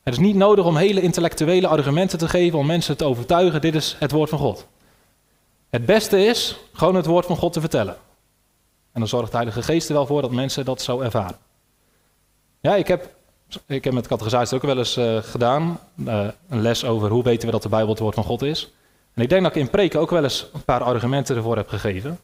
Het 0.03 0.13
is 0.13 0.19
niet 0.19 0.36
nodig 0.36 0.65
om 0.65 0.75
hele 0.75 1.01
intellectuele 1.01 1.67
argumenten 1.67 2.17
te 2.17 2.27
geven 2.27 2.60
om 2.60 2.65
mensen 2.65 2.98
te 2.98 3.05
overtuigen, 3.05 3.62
dit 3.62 3.75
is 3.75 3.95
het 4.00 4.12
woord 4.12 4.29
van 4.29 4.39
God. 4.39 4.67
Het 5.69 5.86
beste 5.86 6.25
is 6.25 6.60
gewoon 6.74 6.95
het 6.95 7.05
woord 7.05 7.25
van 7.25 7.38
God 7.38 7.53
te 7.53 7.60
vertellen. 7.60 7.95
En 8.91 9.00
dan 9.00 9.07
zorgt 9.07 9.31
de 9.31 9.38
Heilige 9.38 9.62
Geest 9.62 9.88
er 9.89 9.95
wel 9.95 10.05
voor 10.05 10.22
dat 10.22 10.31
mensen 10.31 10.65
dat 10.65 10.81
zo 10.81 11.00
ervaren. 11.00 11.38
Ja, 12.62 12.75
ik 12.75 12.88
heb, 12.88 13.10
ik 13.65 13.83
heb 13.83 13.93
met 13.93 14.07
catechisatie 14.07 14.55
ook 14.55 14.63
wel 14.63 14.77
eens 14.77 14.98
uh, 14.98 15.17
gedaan, 15.17 15.79
uh, 15.95 16.27
een 16.50 16.62
les 16.62 16.86
over 16.86 17.10
hoe 17.10 17.24
weten 17.24 17.45
we 17.45 17.51
dat 17.51 17.63
de 17.63 17.69
Bijbel 17.69 17.89
het 17.89 18.00
woord 18.00 18.15
van 18.15 18.24
God 18.24 18.41
is. 18.41 18.72
En 19.13 19.22
ik 19.22 19.29
denk 19.29 19.43
dat 19.43 19.55
ik 19.55 19.62
in 19.62 19.69
preken 19.69 20.00
ook 20.00 20.10
wel 20.10 20.24
eens 20.24 20.48
een 20.53 20.63
paar 20.63 20.83
argumenten 20.83 21.36
ervoor 21.36 21.55
heb 21.55 21.67
gegeven. 21.67 22.19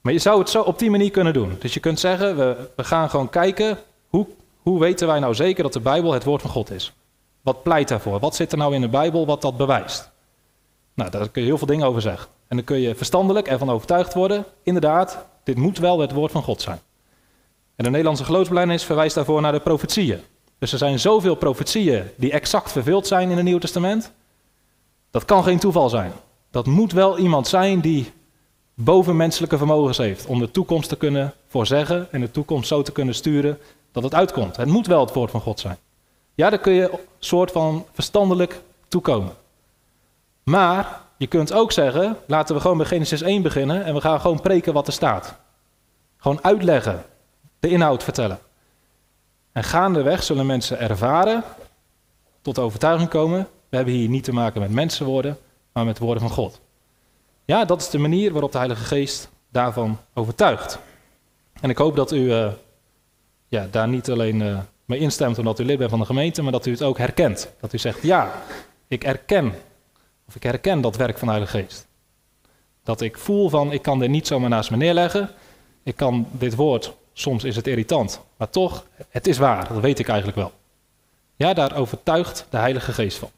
Maar 0.00 0.12
je 0.12 0.18
zou 0.18 0.38
het 0.38 0.50
zo 0.50 0.62
op 0.62 0.78
die 0.78 0.90
manier 0.90 1.10
kunnen 1.10 1.32
doen. 1.32 1.56
Dus 1.60 1.74
je 1.74 1.80
kunt 1.80 2.00
zeggen, 2.00 2.36
we, 2.36 2.68
we 2.76 2.84
gaan 2.84 3.10
gewoon 3.10 3.30
kijken, 3.30 3.78
hoe, 4.08 4.26
hoe 4.62 4.80
weten 4.80 5.06
wij 5.06 5.18
nou 5.18 5.34
zeker 5.34 5.62
dat 5.62 5.72
de 5.72 5.80
Bijbel 5.80 6.12
het 6.12 6.24
woord 6.24 6.42
van 6.42 6.50
God 6.50 6.70
is? 6.70 6.92
Wat 7.42 7.62
pleit 7.62 7.88
daarvoor? 7.88 8.18
Wat 8.18 8.34
zit 8.34 8.52
er 8.52 8.58
nou 8.58 8.74
in 8.74 8.80
de 8.80 8.88
Bijbel 8.88 9.26
wat 9.26 9.42
dat 9.42 9.56
bewijst? 9.56 10.10
Nou, 10.94 11.10
daar 11.10 11.28
kun 11.28 11.42
je 11.42 11.48
heel 11.48 11.58
veel 11.58 11.66
dingen 11.66 11.86
over 11.86 12.02
zeggen. 12.02 12.28
En 12.48 12.56
dan 12.56 12.64
kun 12.64 12.80
je 12.80 12.94
verstandelijk 12.94 13.48
ervan 13.48 13.70
overtuigd 13.70 14.14
worden, 14.14 14.44
inderdaad, 14.62 15.26
dit 15.44 15.56
moet 15.56 15.78
wel 15.78 15.98
het 15.98 16.12
woord 16.12 16.32
van 16.32 16.42
God 16.42 16.62
zijn. 16.62 16.80
En 17.76 17.84
de 17.84 17.90
Nederlandse 17.90 18.24
geloofsbelijdenis 18.24 18.84
verwijst 18.84 19.14
daarvoor 19.14 19.40
naar 19.40 19.52
de 19.52 19.60
profetieën. 19.60 20.20
Dus 20.58 20.72
er 20.72 20.78
zijn 20.78 20.98
zoveel 20.98 21.34
profetieën 21.34 22.04
die 22.16 22.32
exact 22.32 22.72
vervuld 22.72 23.06
zijn 23.06 23.30
in 23.30 23.36
het 23.36 23.44
Nieuwe 23.44 23.60
Testament. 23.60 24.12
Dat 25.10 25.24
kan 25.24 25.44
geen 25.44 25.58
toeval 25.58 25.88
zijn. 25.88 26.12
Dat 26.50 26.66
moet 26.66 26.92
wel 26.92 27.18
iemand 27.18 27.48
zijn 27.48 27.80
die 27.80 28.12
bovenmenselijke 28.74 29.58
vermogens 29.58 29.98
heeft 29.98 30.26
om 30.26 30.38
de 30.38 30.50
toekomst 30.50 30.88
te 30.88 30.96
kunnen 30.96 31.34
voorzeggen 31.46 32.08
en 32.12 32.20
de 32.20 32.30
toekomst 32.30 32.68
zo 32.68 32.82
te 32.82 32.92
kunnen 32.92 33.14
sturen 33.14 33.58
dat 33.92 34.02
het 34.02 34.14
uitkomt. 34.14 34.56
Het 34.56 34.68
moet 34.68 34.86
wel 34.86 35.00
het 35.00 35.14
woord 35.14 35.30
van 35.30 35.40
God 35.40 35.60
zijn. 35.60 35.78
Ja, 36.40 36.50
daar 36.50 36.58
kun 36.58 36.72
je 36.72 36.90
een 36.92 36.98
soort 37.18 37.50
van 37.50 37.86
verstandelijk 37.92 38.60
toekomen. 38.88 39.32
Maar 40.42 41.00
je 41.16 41.26
kunt 41.26 41.52
ook 41.52 41.72
zeggen, 41.72 42.16
laten 42.26 42.54
we 42.54 42.60
gewoon 42.60 42.76
bij 42.76 42.86
Genesis 42.86 43.22
1 43.22 43.42
beginnen 43.42 43.84
en 43.84 43.94
we 43.94 44.00
gaan 44.00 44.20
gewoon 44.20 44.40
preken 44.40 44.72
wat 44.72 44.86
er 44.86 44.92
staat. 44.92 45.36
Gewoon 46.16 46.44
uitleggen, 46.44 47.04
de 47.58 47.68
inhoud 47.68 48.02
vertellen. 48.02 48.38
En 49.52 49.64
gaandeweg 49.64 50.22
zullen 50.22 50.46
mensen 50.46 50.78
ervaren, 50.78 51.44
tot 52.42 52.58
overtuiging 52.58 53.08
komen, 53.08 53.48
we 53.68 53.76
hebben 53.76 53.94
hier 53.94 54.08
niet 54.08 54.24
te 54.24 54.32
maken 54.32 54.60
met 54.60 54.70
mensenwoorden, 54.70 55.38
maar 55.72 55.84
met 55.84 55.98
woorden 55.98 56.22
van 56.22 56.32
God. 56.32 56.60
Ja, 57.44 57.64
dat 57.64 57.80
is 57.80 57.90
de 57.90 57.98
manier 57.98 58.32
waarop 58.32 58.52
de 58.52 58.58
Heilige 58.58 58.84
Geest 58.84 59.28
daarvan 59.48 59.98
overtuigt. 60.14 60.78
En 61.60 61.70
ik 61.70 61.78
hoop 61.78 61.96
dat 61.96 62.12
u 62.12 62.20
uh, 62.20 62.52
ja, 63.48 63.66
daar 63.70 63.88
niet 63.88 64.10
alleen 64.10 64.40
uh, 64.40 64.58
mee 64.90 65.00
instemt 65.00 65.38
omdat 65.38 65.58
u 65.58 65.64
lid 65.64 65.78
bent 65.78 65.90
van 65.90 65.98
de 65.98 66.04
gemeente, 66.04 66.42
maar 66.42 66.52
dat 66.52 66.66
u 66.66 66.70
het 66.70 66.82
ook 66.82 66.98
herkent. 66.98 67.50
Dat 67.60 67.72
u 67.72 67.78
zegt, 67.78 68.02
ja, 68.02 68.32
ik 68.88 69.04
erken, 69.04 69.54
of 70.28 70.34
ik 70.34 70.42
herken 70.42 70.80
dat 70.80 70.96
werk 70.96 71.18
van 71.18 71.28
de 71.28 71.34
Heilige 71.34 71.58
Geest. 71.58 71.86
Dat 72.84 73.00
ik 73.00 73.18
voel 73.18 73.48
van, 73.48 73.72
ik 73.72 73.82
kan 73.82 73.98
dit 73.98 74.08
niet 74.08 74.26
zomaar 74.26 74.48
naast 74.48 74.70
me 74.70 74.76
neerleggen. 74.76 75.30
Ik 75.82 75.96
kan 75.96 76.26
dit 76.30 76.54
woord, 76.54 76.92
soms 77.12 77.44
is 77.44 77.56
het 77.56 77.66
irritant, 77.66 78.20
maar 78.36 78.50
toch, 78.50 78.86
het 79.08 79.26
is 79.26 79.38
waar, 79.38 79.68
dat 79.68 79.80
weet 79.80 79.98
ik 79.98 80.08
eigenlijk 80.08 80.38
wel. 80.38 80.52
Ja, 81.36 81.54
daar 81.54 81.76
overtuigt 81.76 82.46
de 82.50 82.56
Heilige 82.56 82.92
Geest 82.92 83.18
van. 83.18 83.30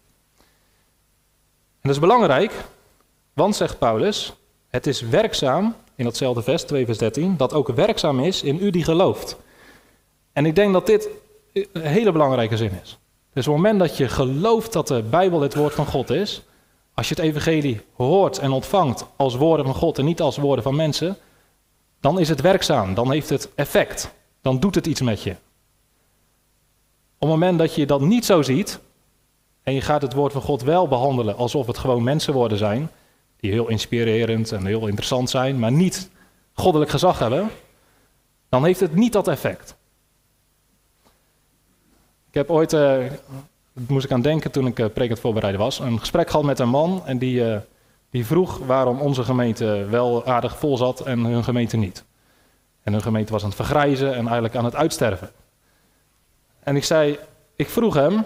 En 1.80 1.88
dat 1.88 1.92
is 1.92 1.98
belangrijk, 1.98 2.52
want, 3.32 3.56
zegt 3.56 3.78
Paulus, 3.78 4.32
het 4.68 4.86
is 4.86 5.00
werkzaam, 5.00 5.74
in 5.94 6.04
datzelfde 6.04 6.42
vers, 6.42 6.62
2 6.62 6.84
vers 6.84 6.98
13, 6.98 7.36
dat 7.36 7.52
ook 7.52 7.68
werkzaam 7.68 8.20
is 8.20 8.42
in 8.42 8.58
u 8.60 8.70
die 8.70 8.84
gelooft. 8.84 9.36
En 10.32 10.46
ik 10.46 10.54
denk 10.54 10.72
dat 10.72 10.86
dit 10.86 11.08
een 11.52 11.82
hele 11.82 12.12
belangrijke 12.12 12.56
zin 12.56 12.70
is. 12.82 12.98
Dus 13.32 13.48
op 13.48 13.54
het 13.54 13.62
moment 13.62 13.78
dat 13.78 13.96
je 13.96 14.08
gelooft 14.08 14.72
dat 14.72 14.88
de 14.88 15.02
Bijbel 15.02 15.40
het 15.40 15.54
woord 15.54 15.74
van 15.74 15.86
God 15.86 16.10
is, 16.10 16.42
als 16.94 17.08
je 17.08 17.14
het 17.14 17.24
evangelie 17.24 17.80
hoort 17.96 18.38
en 18.38 18.50
ontvangt 18.50 19.06
als 19.16 19.34
woorden 19.34 19.66
van 19.66 19.74
God 19.74 19.98
en 19.98 20.04
niet 20.04 20.20
als 20.20 20.36
woorden 20.36 20.64
van 20.64 20.76
mensen, 20.76 21.16
dan 22.00 22.18
is 22.18 22.28
het 22.28 22.40
werkzaam, 22.40 22.94
dan 22.94 23.10
heeft 23.10 23.28
het 23.28 23.50
effect, 23.54 24.14
dan 24.40 24.60
doet 24.60 24.74
het 24.74 24.86
iets 24.86 25.00
met 25.00 25.22
je. 25.22 25.30
Op 25.30 27.28
het 27.28 27.38
moment 27.38 27.58
dat 27.58 27.74
je 27.74 27.86
dat 27.86 28.00
niet 28.00 28.24
zo 28.24 28.42
ziet 28.42 28.80
en 29.62 29.74
je 29.74 29.80
gaat 29.80 30.02
het 30.02 30.12
woord 30.12 30.32
van 30.32 30.42
God 30.42 30.62
wel 30.62 30.88
behandelen 30.88 31.36
alsof 31.36 31.66
het 31.66 31.78
gewoon 31.78 32.02
mensenwoorden 32.02 32.58
zijn, 32.58 32.90
die 33.36 33.50
heel 33.50 33.68
inspirerend 33.68 34.52
en 34.52 34.66
heel 34.66 34.86
interessant 34.86 35.30
zijn, 35.30 35.58
maar 35.58 35.72
niet 35.72 36.10
goddelijk 36.52 36.90
gezag 36.90 37.18
hebben, 37.18 37.50
dan 38.48 38.64
heeft 38.64 38.80
het 38.80 38.94
niet 38.94 39.12
dat 39.12 39.28
effect. 39.28 39.76
Ik 42.32 42.38
heb 42.38 42.50
ooit, 42.50 42.72
uh, 42.72 43.10
moest 43.72 44.04
ik 44.04 44.12
aan 44.12 44.20
denken 44.20 44.50
toen 44.50 44.66
ik 44.66 44.78
uh, 44.78 44.86
preek 44.92 45.18
voorbereiden 45.18 45.60
was, 45.60 45.78
een 45.78 45.98
gesprek 45.98 46.30
gehad 46.30 46.44
met 46.44 46.58
een 46.58 46.68
man 46.68 47.02
en 47.06 47.18
die, 47.18 47.44
uh, 47.44 47.56
die 48.10 48.26
vroeg 48.26 48.58
waarom 48.58 49.00
onze 49.00 49.24
gemeente 49.24 49.86
wel 49.90 50.26
aardig 50.26 50.58
vol 50.58 50.76
zat 50.76 51.00
en 51.00 51.24
hun 51.24 51.44
gemeente 51.44 51.76
niet. 51.76 52.04
En 52.82 52.92
hun 52.92 53.02
gemeente 53.02 53.32
was 53.32 53.42
aan 53.42 53.48
het 53.48 53.56
vergrijzen 53.56 54.14
en 54.14 54.24
eigenlijk 54.24 54.56
aan 54.56 54.64
het 54.64 54.74
uitsterven. 54.74 55.30
En 56.62 56.76
ik 56.76 56.84
zei, 56.84 57.18
ik 57.56 57.68
vroeg 57.68 57.94
hem, 57.94 58.24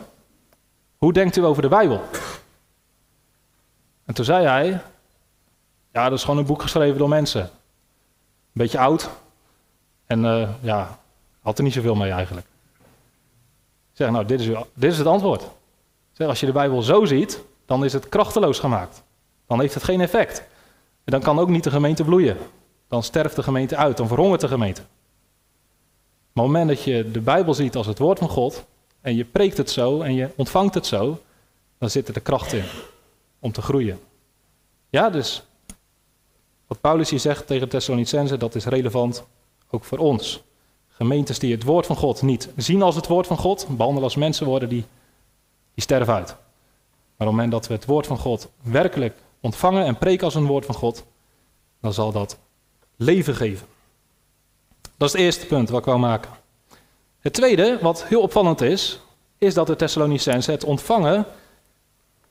hoe 0.97 1.13
denkt 1.13 1.37
u 1.37 1.45
over 1.45 1.63
de 1.63 1.69
Bijbel? 1.69 2.01
En 4.05 4.15
toen 4.15 4.25
zei 4.25 4.47
hij, 4.47 4.81
ja, 5.93 6.09
dat 6.09 6.19
is 6.19 6.25
gewoon 6.25 6.39
een 6.39 6.47
boek 6.47 6.63
geschreven 6.63 6.99
door 6.99 7.09
mensen. 7.09 7.43
Een 7.43 7.51
beetje 8.53 8.79
oud. 8.79 9.11
En 10.07 10.21
ja, 10.61 10.99
had 11.41 11.59
er 11.59 11.65
niet 11.65 11.73
zoveel 11.73 11.95
mee 11.95 12.11
eigenlijk. 12.11 12.47
Zeg, 13.97 14.11
nou, 14.11 14.25
dit 14.25 14.41
is, 14.41 14.47
dit 14.75 14.93
is 14.93 14.99
het 14.99 15.07
antwoord. 15.07 15.49
Zeg, 16.13 16.29
als 16.29 16.41
je 16.41 16.47
de 16.47 16.53
Bijbel 16.53 16.83
zo 16.83 17.05
ziet, 17.05 17.43
dan 17.67 17.85
is 17.85 17.93
het 17.93 18.09
krachteloos 18.09 18.59
gemaakt. 18.59 19.03
Dan 19.47 19.61
heeft 19.61 19.75
het 19.75 19.83
geen 19.83 20.01
effect. 20.01 20.39
En 21.05 21.13
dan 21.13 21.21
kan 21.21 21.39
ook 21.39 21.49
niet 21.49 21.65
de 21.65 21.71
gemeente 21.71 22.05
bloeien. 22.05 22.37
Dan 22.89 23.03
sterft 23.03 23.37
de 23.37 23.43
gemeente 23.43 23.77
uit, 23.77 23.97
dan 23.97 24.09
verhongert 24.09 24.41
de 24.41 24.49
gemeente. 24.49 24.81
Maar 26.33 26.45
op 26.45 26.51
het 26.51 26.59
moment 26.61 26.69
dat 26.69 26.83
je 26.83 27.11
de 27.11 27.21
Bijbel 27.21 27.55
ziet 27.55 27.77
als 27.77 27.87
het 27.87 27.99
woord 27.99 28.19
van 28.19 28.29
God, 28.29 28.65
en 29.01 29.17
je 29.17 29.25
preekt 29.25 29.57
het 29.57 29.71
zo 29.71 30.01
en 30.01 30.15
je 30.15 30.29
ontvangt 30.37 30.75
het 30.75 30.87
zo, 30.87 31.21
dan 31.79 31.91
zit 31.91 32.09
er 32.09 32.15
de 32.15 32.21
kracht 32.21 32.53
in 32.53 32.65
om 33.41 33.53
te 33.53 33.63
groeien. 33.63 34.01
Ja, 34.91 35.11
dus 35.11 35.43
wat 36.67 36.81
Paulus 36.81 37.11
hier 37.11 37.21
zegt 37.21 37.47
tegen 37.47 37.69
Thessalonicense, 37.69 38.37
dat 38.37 38.55
is 38.55 38.65
relevant 38.65 39.25
ook 39.71 39.85
voor 39.85 39.99
ons. 39.99 40.43
Gemeentes 40.97 41.39
die 41.39 41.53
het 41.53 41.63
woord 41.63 41.87
van 41.87 41.97
God 41.97 42.23
niet 42.23 42.49
zien 42.57 42.83
als 42.83 42.95
het 42.95 43.07
woord 43.07 43.27
van 43.27 43.39
God, 43.39 43.67
behandelen 43.71 44.03
als 44.03 44.17
mensen 44.17 44.47
worden, 44.47 44.69
die, 44.69 44.85
die 45.75 45.83
sterven 45.83 46.15
uit. 46.15 46.29
Maar 46.29 46.37
op 47.17 47.19
het 47.19 47.29
moment 47.29 47.51
dat 47.51 47.67
we 47.67 47.75
het 47.75 47.85
woord 47.85 48.07
van 48.07 48.19
God 48.19 48.49
werkelijk 48.63 49.17
ontvangen 49.41 49.85
en 49.85 49.99
preken 49.99 50.25
als 50.25 50.35
een 50.35 50.47
woord 50.47 50.65
van 50.65 50.75
God, 50.75 51.05
dan 51.81 51.93
zal 51.93 52.13
dat 52.13 52.39
leven 52.97 53.35
geven. 53.35 53.67
Dat 54.97 55.09
is 55.09 55.13
het 55.13 55.23
eerste 55.23 55.47
punt 55.47 55.69
wat 55.69 55.81
ik 55.81 55.87
wou 55.87 55.99
maken. 55.99 56.31
Het 57.21 57.33
tweede, 57.33 57.79
wat 57.81 58.05
heel 58.05 58.21
opvallend 58.21 58.61
is, 58.61 59.01
is 59.39 59.55
dat 59.55 59.67
de 59.67 59.77
Thessalonicense 59.77 60.51
het 60.51 60.65
ontvangen 60.65 61.27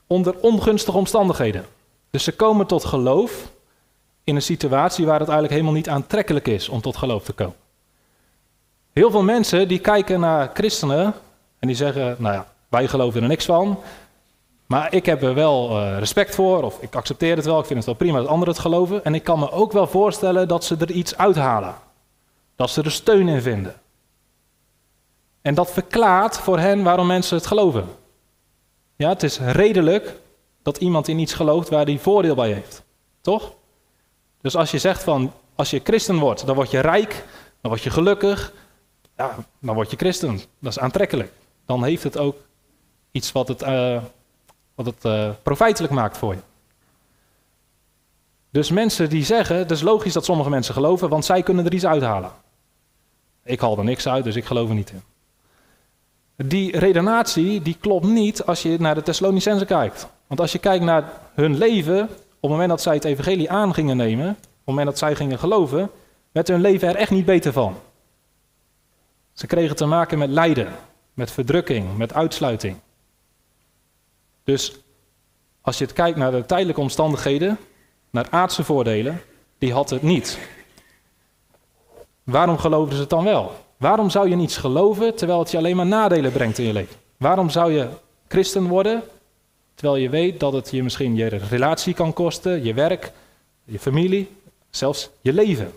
onder 0.08 0.40
ongunstige 0.40 0.98
omstandigheden. 0.98 1.66
Dus 2.10 2.24
ze 2.24 2.36
komen 2.36 2.66
tot 2.66 2.86
geloof 2.86 3.52
in 4.24 4.36
een 4.36 4.42
situatie 4.42 5.06
waar 5.06 5.20
het 5.20 5.30
eigenlijk 5.30 5.54
helemaal 5.60 5.78
niet 5.78 5.90
aantrekkelijk 5.90 6.48
is 6.48 6.70
om 6.70 6.82
tot 6.82 6.98
geloof 6.98 7.24
te 7.24 7.34
komen. 7.34 7.56
Heel 8.96 9.12
veel 9.12 9.24
mensen 9.24 9.68
die 9.68 9.80
kijken 9.80 10.20
naar 10.20 10.50
christenen 10.54 11.14
en 11.60 11.68
die 11.68 11.76
zeggen, 11.76 12.16
nou 12.20 12.34
ja, 12.34 12.48
wij 12.70 12.88
geloven 12.88 13.22
er 13.22 13.28
niks 13.28 13.46
van, 13.46 13.80
maar 14.66 14.94
ik 14.94 15.06
heb 15.06 15.24
er 15.24 15.34
wel 15.34 15.70
uh, 15.72 15.98
respect 15.98 16.36
voor, 16.36 16.64
of 16.64 16.82
ik 16.82 16.96
accepteer 16.96 17.36
het 17.36 17.46
wel, 17.46 17.60
ik 17.60 17.66
vind 17.66 17.78
het 17.78 17.88
wel 17.88 17.96
prima 17.96 18.20
dat 18.20 18.28
anderen 18.28 18.54
het 18.54 18.62
geloven. 18.62 19.04
En 19.04 19.16
ik 19.16 19.24
kan 19.24 19.40
me 19.40 19.52
ook 19.52 19.72
wel 19.72 19.88
voorstellen 19.88 20.48
dat 20.48 20.64
ze 20.64 20.76
er 20.80 20.92
iets 20.92 21.18
uithalen. 21.18 21.76
Dat 22.56 22.70
ze 22.70 22.82
er 22.82 22.92
steun 22.92 23.28
in 23.28 23.42
vinden. 23.42 23.76
En 25.42 25.56
dat 25.56 25.72
verklaart 25.72 26.38
voor 26.38 26.60
hen 26.60 26.84
waarom 26.84 27.08
mensen 27.08 27.38
het 27.38 27.48
geloven. 27.48 27.86
Ja, 28.96 29.10
het 29.10 29.24
is 29.24 29.40
redelijk 29.40 30.20
dat 30.64 30.78
iemand 30.78 31.08
in 31.08 31.20
iets 31.20 31.34
gelooft 31.34 31.70
waar 31.70 31.86
hij 31.86 31.98
voordeel 31.98 32.36
bij 32.36 32.52
heeft. 32.52 32.84
Toch? 33.22 33.52
Dus 34.42 34.56
als 34.56 34.72
je 34.72 34.78
zegt 34.78 35.04
van, 35.04 35.32
als 35.56 35.70
je 35.70 35.82
christen 35.84 36.18
wordt, 36.20 36.46
dan 36.46 36.56
word 36.56 36.72
je 36.72 36.80
rijk, 36.80 37.26
dan 37.62 37.72
word 37.72 37.84
je 37.84 37.90
gelukkig, 37.90 38.54
ja, 39.18 39.36
dan 39.60 39.76
word 39.76 39.92
je 39.92 39.98
christen. 39.98 40.40
Dat 40.60 40.72
is 40.72 40.80
aantrekkelijk. 40.80 41.32
Dan 41.66 41.84
heeft 41.84 42.04
het 42.04 42.18
ook 42.18 42.36
iets 43.12 43.32
wat 43.32 43.48
het, 43.48 43.62
uh, 43.62 44.02
wat 44.76 44.86
het 44.86 45.06
uh, 45.06 45.30
profijtelijk 45.44 45.94
maakt 45.94 46.18
voor 46.18 46.34
je. 46.34 46.40
Dus 48.50 48.72
mensen 48.72 49.10
die 49.10 49.26
zeggen, 49.26 49.58
het 49.58 49.72
is 49.72 49.82
logisch 49.82 50.14
dat 50.14 50.26
sommige 50.26 50.50
mensen 50.50 50.74
geloven, 50.74 51.10
want 51.10 51.26
zij 51.26 51.44
kunnen 51.44 51.66
er 51.66 51.74
iets 51.74 51.86
uithalen. 51.86 52.32
Ik 53.44 53.60
haal 53.60 53.78
er 53.78 53.84
niks 53.84 54.08
uit, 54.08 54.24
dus 54.24 54.36
ik 54.36 54.46
geloof 54.46 54.70
er 54.70 54.76
niet 54.76 54.92
in. 54.92 55.02
Die 56.48 56.80
redenatie 56.80 57.62
die 57.62 57.78
klopt 57.80 58.06
niet 58.06 58.46
als 58.46 58.62
je 58.62 58.80
naar 58.80 58.96
de 58.96 59.02
Thessalonicenzen 59.02 59.68
kijkt. 59.68 60.08
Want 60.28 60.40
als 60.40 60.52
je 60.52 60.60
kijkt 60.60 60.84
naar 60.84 61.12
hun 61.34 61.58
leven, 61.58 62.04
op 62.04 62.42
het 62.42 62.52
moment 62.52 62.70
dat 62.70 62.82
zij 62.82 62.94
het 62.94 63.06
evangelie 63.06 63.52
aan 63.52 63.74
gingen 63.74 63.98
nemen, 63.98 64.30
op 64.30 64.36
het 64.38 64.66
moment 64.66 64.88
dat 64.88 64.98
zij 64.98 65.16
gingen 65.16 65.40
geloven, 65.40 65.90
werd 66.32 66.48
hun 66.48 66.62
leven 66.62 66.88
er 66.88 66.96
echt 66.96 67.12
niet 67.12 67.26
beter 67.26 67.54
van. 67.54 67.76
Ze 69.36 69.48
kregen 69.48 69.76
te 69.76 69.86
maken 69.86 70.18
met 70.18 70.30
lijden, 70.30 70.68
met 71.14 71.32
verdrukking, 71.32 71.98
met 71.98 72.14
uitsluiting. 72.14 72.78
Dus 74.44 74.76
als 75.62 75.78
je 75.78 75.84
het 75.84 75.94
kijkt 75.94 76.18
naar 76.18 76.32
de 76.32 76.46
tijdelijke 76.46 76.82
omstandigheden, 76.82 77.58
naar 78.10 78.28
aardse 78.30 78.64
voordelen, 78.64 79.22
die 79.58 79.74
had 79.74 79.90
het 79.90 80.02
niet. 80.02 80.40
Waarom 82.24 82.58
geloofden 82.58 82.96
ze 82.96 83.02
het 83.02 83.10
dan 83.10 83.24
wel? 83.24 83.56
Waarom 83.78 84.10
zou 84.10 84.30
je 84.30 84.36
niets 84.36 84.58
geloven 84.58 85.16
terwijl 85.16 85.40
het 85.40 85.52
je 85.52 85.58
alleen 85.58 85.76
maar 85.76 85.86
nadelen 85.86 86.32
brengt 86.32 86.58
in 86.58 86.66
je 86.66 86.74
leven? 86.74 86.96
Waarom 87.18 87.50
zou 87.50 87.72
je 87.72 87.88
christen 88.28 88.68
worden 88.68 89.04
terwijl 89.74 90.02
je 90.02 90.10
weet 90.10 90.40
dat 90.40 90.54
het 90.54 90.72
je 90.72 90.84
misschien 90.84 91.16
je 91.16 91.28
relatie 91.28 91.94
kan 91.94 92.14
kosten, 92.14 92.64
je 92.64 92.74
werk, 92.74 93.12
je 93.64 93.80
familie, 93.80 94.30
zelfs 94.70 95.10
je 95.22 95.34
leven? 95.34 95.72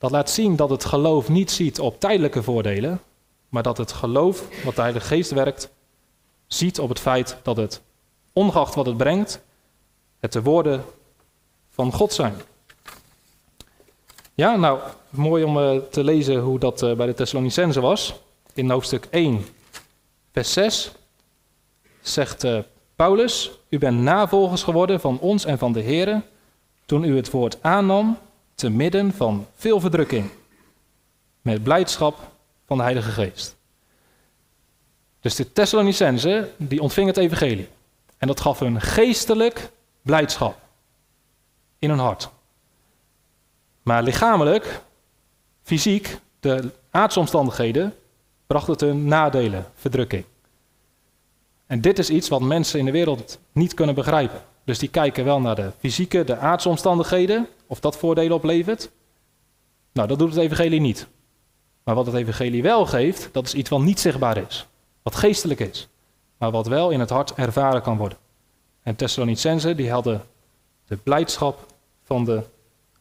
Dat 0.00 0.10
laat 0.10 0.30
zien 0.30 0.56
dat 0.56 0.70
het 0.70 0.84
geloof 0.84 1.28
niet 1.28 1.50
ziet 1.50 1.80
op 1.80 2.00
tijdelijke 2.00 2.42
voordelen, 2.42 3.00
maar 3.48 3.62
dat 3.62 3.76
het 3.78 3.92
geloof, 3.92 4.64
wat 4.64 4.74
de 4.74 4.80
Heilige 4.80 5.06
Geest 5.06 5.30
werkt, 5.30 5.70
ziet 6.46 6.78
op 6.78 6.88
het 6.88 7.00
feit 7.00 7.36
dat 7.42 7.56
het, 7.56 7.80
ongeacht 8.32 8.74
wat 8.74 8.86
het 8.86 8.96
brengt, 8.96 9.40
het 10.20 10.32
de 10.32 10.42
woorden 10.42 10.84
van 11.70 11.92
God 11.92 12.12
zijn. 12.12 12.34
Ja, 14.34 14.56
nou, 14.56 14.80
mooi 15.10 15.44
om 15.44 15.56
uh, 15.58 15.76
te 15.90 16.04
lezen 16.04 16.38
hoe 16.38 16.58
dat 16.58 16.82
uh, 16.82 16.92
bij 16.92 17.06
de 17.06 17.14
Thessalonicenzen 17.14 17.82
was. 17.82 18.14
In 18.54 18.70
hoofdstuk 18.70 19.06
1, 19.10 19.44
vers 20.32 20.52
6 20.52 20.92
zegt 22.00 22.44
uh, 22.44 22.58
Paulus: 22.96 23.50
U 23.68 23.78
bent 23.78 24.00
navolgers 24.00 24.62
geworden 24.62 25.00
van 25.00 25.18
ons 25.18 25.44
en 25.44 25.58
van 25.58 25.72
de 25.72 25.82
Here, 25.82 26.22
toen 26.86 27.04
u 27.04 27.16
het 27.16 27.30
woord 27.30 27.58
aannam, 27.60 28.18
te 28.60 28.70
midden 28.70 29.12
van 29.12 29.46
veel 29.56 29.80
verdrukking, 29.80 30.30
met 31.42 31.62
blijdschap 31.62 32.18
van 32.66 32.76
de 32.76 32.82
Heilige 32.82 33.10
Geest. 33.10 33.56
Dus 35.20 35.34
de 35.34 35.52
Thessalonicenzen, 35.52 36.52
die 36.56 36.80
ontvingen 36.80 37.08
het 37.14 37.22
evangelie. 37.22 37.68
En 38.18 38.26
dat 38.26 38.40
gaf 38.40 38.58
hun 38.58 38.80
geestelijk 38.80 39.70
blijdschap 40.02 40.58
in 41.78 41.88
hun 41.88 41.98
hart. 41.98 42.28
Maar 43.82 44.02
lichamelijk, 44.02 44.80
fysiek, 45.62 46.18
de 46.40 46.70
aardsomstandigheden, 46.90 47.94
bracht 48.46 48.66
het 48.66 48.80
hun 48.80 49.04
nadelen, 49.04 49.66
verdrukking. 49.74 50.24
En 51.66 51.80
dit 51.80 51.98
is 51.98 52.10
iets 52.10 52.28
wat 52.28 52.40
mensen 52.40 52.78
in 52.78 52.84
de 52.84 52.90
wereld 52.90 53.38
niet 53.52 53.74
kunnen 53.74 53.94
begrijpen. 53.94 54.42
Dus 54.70 54.78
die 54.78 54.88
kijken 54.88 55.24
wel 55.24 55.40
naar 55.40 55.54
de 55.54 55.72
fysieke, 55.78 56.24
de 56.24 56.36
aardsomstandigheden, 56.36 57.48
of 57.66 57.80
dat 57.80 57.96
voordelen 57.96 58.36
oplevert. 58.36 58.90
Nou, 59.92 60.08
dat 60.08 60.18
doet 60.18 60.28
het 60.28 60.38
evangelie 60.38 60.80
niet. 60.80 61.06
Maar 61.82 61.94
wat 61.94 62.06
het 62.06 62.14
evangelie 62.14 62.62
wel 62.62 62.86
geeft, 62.86 63.28
dat 63.32 63.46
is 63.46 63.54
iets 63.54 63.68
wat 63.70 63.80
niet 63.80 64.00
zichtbaar 64.00 64.36
is. 64.36 64.66
Wat 65.02 65.14
geestelijk 65.14 65.60
is. 65.60 65.88
Maar 66.36 66.50
wat 66.50 66.66
wel 66.66 66.90
in 66.90 67.00
het 67.00 67.10
hart 67.10 67.34
ervaren 67.34 67.82
kan 67.82 67.96
worden. 67.96 68.18
En 68.82 68.96
Thessalonicense, 68.96 69.74
die 69.74 69.90
hadden 69.90 70.22
de 70.86 70.96
blijdschap 70.96 71.66
van 72.04 72.24
de 72.24 72.42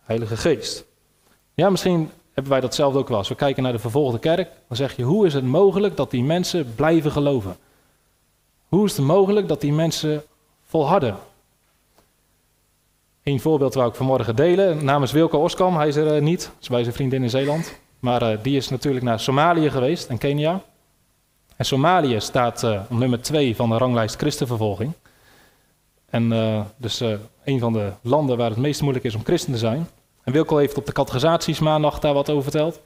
Heilige 0.04 0.38
Geest. 0.38 0.86
Ja, 1.54 1.70
misschien 1.70 2.12
hebben 2.34 2.52
wij 2.52 2.62
dat 2.62 2.76
zelf 2.76 2.96
ook 2.96 3.08
wel. 3.08 3.18
Als 3.18 3.30
we 3.30 3.36
kijken 3.36 3.64
naar 3.64 3.72
de 3.72 3.80
vervolgde 3.80 4.20
kerk, 4.20 4.50
dan 4.68 4.78
zeg 4.78 4.96
je, 4.96 5.04
hoe 5.04 5.26
is 5.26 5.34
het 5.34 5.46
mogelijk 5.46 5.98
dat 5.98 6.12
die 6.12 6.24
mensen 6.24 6.76
blijven 6.76 7.12
geloven? 7.12 7.58
Hoe 8.68 8.86
is 8.86 8.98
het 8.98 9.06
mogelijk 9.06 9.48
dat 9.48 9.62
die 9.62 9.74
mensen 9.74 10.24
volharden? 10.66 11.18
Een 13.24 13.40
voorbeeld 13.40 13.74
wou 13.74 13.90
ik 13.90 13.96
vanmorgen 13.96 14.36
delen, 14.36 14.86
namens 14.86 15.12
Wilco 15.12 15.40
Oskam. 15.40 15.76
Hij 15.76 15.88
is 15.88 15.96
er 15.96 16.16
uh, 16.16 16.22
niet, 16.22 16.52
is 16.62 16.70
bij 16.70 16.84
zijn 16.84 16.96
vriendin 16.96 17.24
in 17.24 17.30
Zeeland. 17.30 17.80
Maar 18.00 18.22
uh, 18.32 18.38
die 18.42 18.56
is 18.56 18.70
natuurlijk 18.70 19.06
naar 19.06 19.20
Somalië 19.20 19.70
geweest 19.70 20.08
en 20.10 20.18
Kenia. 20.18 20.62
En 21.56 21.66
Somalië 21.66 22.20
staat 22.20 22.64
uh, 22.64 22.82
op 22.90 22.98
nummer 22.98 23.22
2 23.22 23.56
van 23.56 23.70
de 23.70 23.78
ranglijst 23.78 24.16
christenvervolging. 24.16 24.94
En 26.10 26.30
dus 26.78 27.00
een 27.44 27.60
van 27.60 27.74
de 27.74 27.92
landen 28.02 28.38
waar 28.38 28.50
het 28.50 28.60
meest 28.60 28.82
moeilijk 28.82 29.06
is 29.06 29.16
om 29.16 29.24
christen 29.24 29.54
te 29.54 29.60
zijn. 29.60 29.88
En 30.24 30.34
Wilco 30.34 30.58
heeft 30.58 30.78
op 30.78 30.86
de 30.86 30.92
catechisaties 30.92 31.60
maandag 31.60 32.00
daar 32.00 32.14
wat 32.14 32.30
over 32.30 32.44
verteld. 32.44 32.82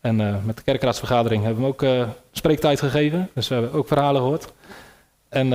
En 0.00 0.16
met 0.44 0.56
de 0.56 0.62
kerkraadsvergadering 0.62 1.44
hebben 1.44 1.64
we 1.64 1.84
hem 1.84 2.00
ook 2.00 2.08
spreektijd 2.32 2.80
gegeven. 2.80 3.30
Dus 3.34 3.48
we 3.48 3.54
hebben 3.54 3.72
ook 3.72 3.86
verhalen 3.86 4.20
gehoord. 4.20 4.52
En 5.28 5.50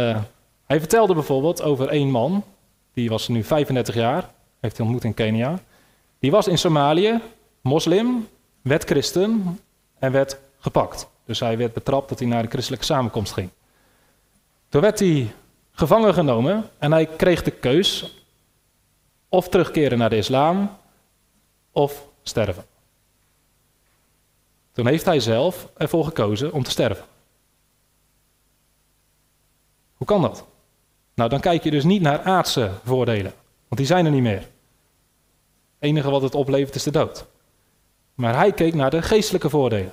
hij 0.65 0.79
vertelde 0.79 1.13
bijvoorbeeld 1.13 1.61
over 1.61 1.87
één 1.87 2.09
man. 2.09 2.43
Die 2.93 3.09
was 3.09 3.27
nu 3.27 3.43
35 3.43 3.95
jaar. 3.95 4.29
Heeft 4.59 4.77
hij 4.77 4.85
ontmoet 4.85 5.03
in 5.03 5.13
Kenia. 5.13 5.59
Die 6.19 6.31
was 6.31 6.47
in 6.47 6.57
Somalië, 6.57 7.21
moslim, 7.61 8.27
werd 8.61 8.83
christen 8.83 9.59
en 9.99 10.11
werd 10.11 10.39
gepakt. 10.59 11.07
Dus 11.25 11.39
hij 11.39 11.57
werd 11.57 11.73
betrapt 11.73 12.09
dat 12.09 12.19
hij 12.19 12.27
naar 12.27 12.43
de 12.43 12.49
christelijke 12.49 12.85
samenkomst 12.85 13.33
ging. 13.33 13.49
Toen 14.69 14.81
werd 14.81 14.99
hij 14.99 15.33
gevangen 15.71 16.13
genomen 16.13 16.69
en 16.77 16.91
hij 16.91 17.05
kreeg 17.05 17.43
de 17.43 17.51
keus 17.51 18.19
of 19.29 19.49
terugkeren 19.49 19.97
naar 19.97 20.09
de 20.09 20.17
islam 20.17 20.77
of 21.71 22.07
sterven. 22.21 22.65
Toen 24.71 24.87
heeft 24.87 25.05
hij 25.05 25.19
zelf 25.19 25.69
ervoor 25.77 26.05
gekozen 26.05 26.53
om 26.53 26.63
te 26.63 26.71
sterven. 26.71 27.05
Hoe 29.95 30.07
kan 30.07 30.21
dat? 30.21 30.45
Nou, 31.19 31.31
dan 31.31 31.39
kijk 31.39 31.63
je 31.63 31.71
dus 31.71 31.83
niet 31.83 32.01
naar 32.01 32.21
aardse 32.21 32.69
voordelen, 32.83 33.33
want 33.67 33.75
die 33.77 33.85
zijn 33.85 34.05
er 34.05 34.11
niet 34.11 34.21
meer. 34.21 34.39
Het 34.39 34.47
enige 35.79 36.09
wat 36.09 36.21
het 36.21 36.35
oplevert 36.35 36.75
is 36.75 36.83
de 36.83 36.91
dood. 36.91 37.25
Maar 38.13 38.35
hij 38.35 38.51
keek 38.51 38.73
naar 38.73 38.89
de 38.89 39.01
geestelijke 39.01 39.49
voordelen. 39.49 39.91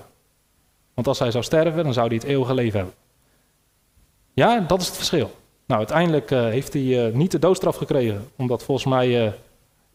Want 0.95 1.07
als 1.07 1.19
hij 1.19 1.31
zou 1.31 1.45
sterven, 1.45 1.85
dan 1.85 1.93
zou 1.93 2.07
hij 2.07 2.17
het 2.17 2.25
eeuwige 2.25 2.55
leven 2.55 2.79
hebben. 2.79 2.95
Ja, 4.35 4.61
dat 4.61 4.81
is 4.81 4.87
het 4.87 4.97
verschil. 4.97 5.31
Nou, 5.67 5.79
uiteindelijk 5.79 6.31
uh, 6.31 6.41
heeft 6.41 6.73
hij 6.73 6.83
uh, 6.83 7.15
niet 7.15 7.31
de 7.31 7.39
doodstraf 7.39 7.77
gekregen, 7.77 8.29
omdat 8.37 8.63
volgens 8.63 8.87
mij 8.87 9.27
uh, 9.27 9.33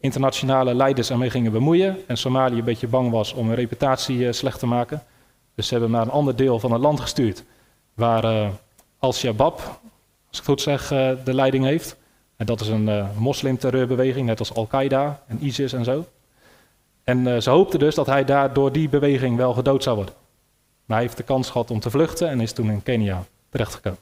internationale 0.00 0.74
leiders 0.74 1.10
ermee 1.10 1.30
gingen 1.30 1.52
bemoeien. 1.52 1.96
En 2.06 2.16
Somalië 2.16 2.58
een 2.58 2.64
beetje 2.64 2.88
bang 2.88 3.10
was 3.10 3.32
om 3.32 3.46
hun 3.46 3.56
reputatie 3.56 4.32
slecht 4.32 4.58
te 4.58 4.66
maken. 4.66 5.02
Dus 5.54 5.66
ze 5.66 5.72
hebben 5.72 5.90
naar 5.90 6.02
een 6.02 6.10
ander 6.10 6.36
deel 6.36 6.58
van 6.58 6.72
het 6.72 6.80
land 6.80 7.00
gestuurd. 7.00 7.44
Waar 7.94 8.52
Al-Shabaab, 8.98 9.80
als 10.32 10.40
ik 10.40 10.46
goed 10.46 10.60
zeg, 10.60 10.92
uh, 10.92 11.10
de 11.24 11.34
leiding 11.34 11.64
heeft. 11.64 11.96
En 12.36 12.46
dat 12.46 12.60
is 12.60 12.68
een 12.68 13.06
moslimterreurbeweging, 13.18 14.26
net 14.26 14.38
als 14.38 14.54
Al-Qaeda 14.54 15.22
en 15.26 15.38
ISIS 15.44 15.72
en 15.72 15.84
zo. 15.84 16.04
En 17.04 17.42
ze 17.42 17.50
hoopten 17.50 17.78
dus 17.78 17.94
dat 17.94 18.06
hij 18.06 18.24
daar 18.24 18.52
door 18.52 18.72
die 18.72 18.88
beweging 18.88 19.36
wel 19.36 19.52
gedood 19.52 19.82
zou 19.82 19.96
worden. 19.96 20.14
Maar 20.84 20.96
hij 20.96 21.06
heeft 21.06 21.16
de 21.16 21.22
kans 21.22 21.50
gehad 21.50 21.70
om 21.70 21.80
te 21.80 21.90
vluchten 21.90 22.28
en 22.28 22.40
is 22.40 22.52
toen 22.52 22.70
in 22.70 22.82
Kenia 22.82 23.24
terechtgekomen. 23.48 23.98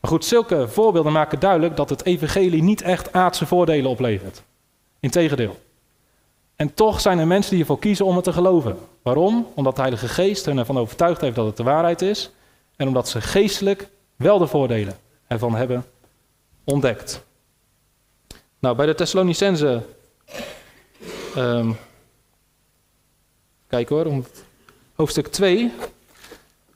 Maar 0.00 0.10
goed, 0.10 0.24
zulke 0.24 0.68
voorbeelden 0.68 1.12
maken 1.12 1.40
duidelijk 1.40 1.76
dat 1.76 1.90
het 1.90 2.04
evangelie 2.04 2.62
niet 2.62 2.82
echt 2.82 3.12
aardse 3.12 3.46
voordelen 3.46 3.90
oplevert. 3.90 4.42
Integendeel. 5.00 5.58
En 6.56 6.74
toch 6.74 7.00
zijn 7.00 7.18
er 7.18 7.26
mensen 7.26 7.50
die 7.50 7.60
ervoor 7.60 7.78
kiezen 7.78 8.06
om 8.06 8.14
het 8.14 8.24
te 8.24 8.32
geloven. 8.32 8.76
Waarom? 9.02 9.46
Omdat 9.54 9.74
de 9.74 9.80
Heilige 9.80 10.08
Geest 10.08 10.44
hen 10.44 10.58
ervan 10.58 10.78
overtuigd 10.78 11.20
heeft 11.20 11.36
dat 11.36 11.46
het 11.46 11.56
de 11.56 11.62
waarheid 11.62 12.02
is. 12.02 12.30
En 12.76 12.86
omdat 12.88 13.08
ze 13.08 13.20
geestelijk 13.20 13.88
wel 14.16 14.38
de 14.38 14.46
voordelen 14.46 14.96
ervan 15.32 15.54
hebben 15.54 15.84
ontdekt. 16.64 17.24
Nou, 18.58 18.76
bij 18.76 18.86
de 18.86 18.94
Thessalonicense. 18.94 19.82
Um, 21.36 21.76
kijk 23.66 23.88
hoor, 23.88 24.24
hoofdstuk 24.94 25.26
2, 25.26 25.72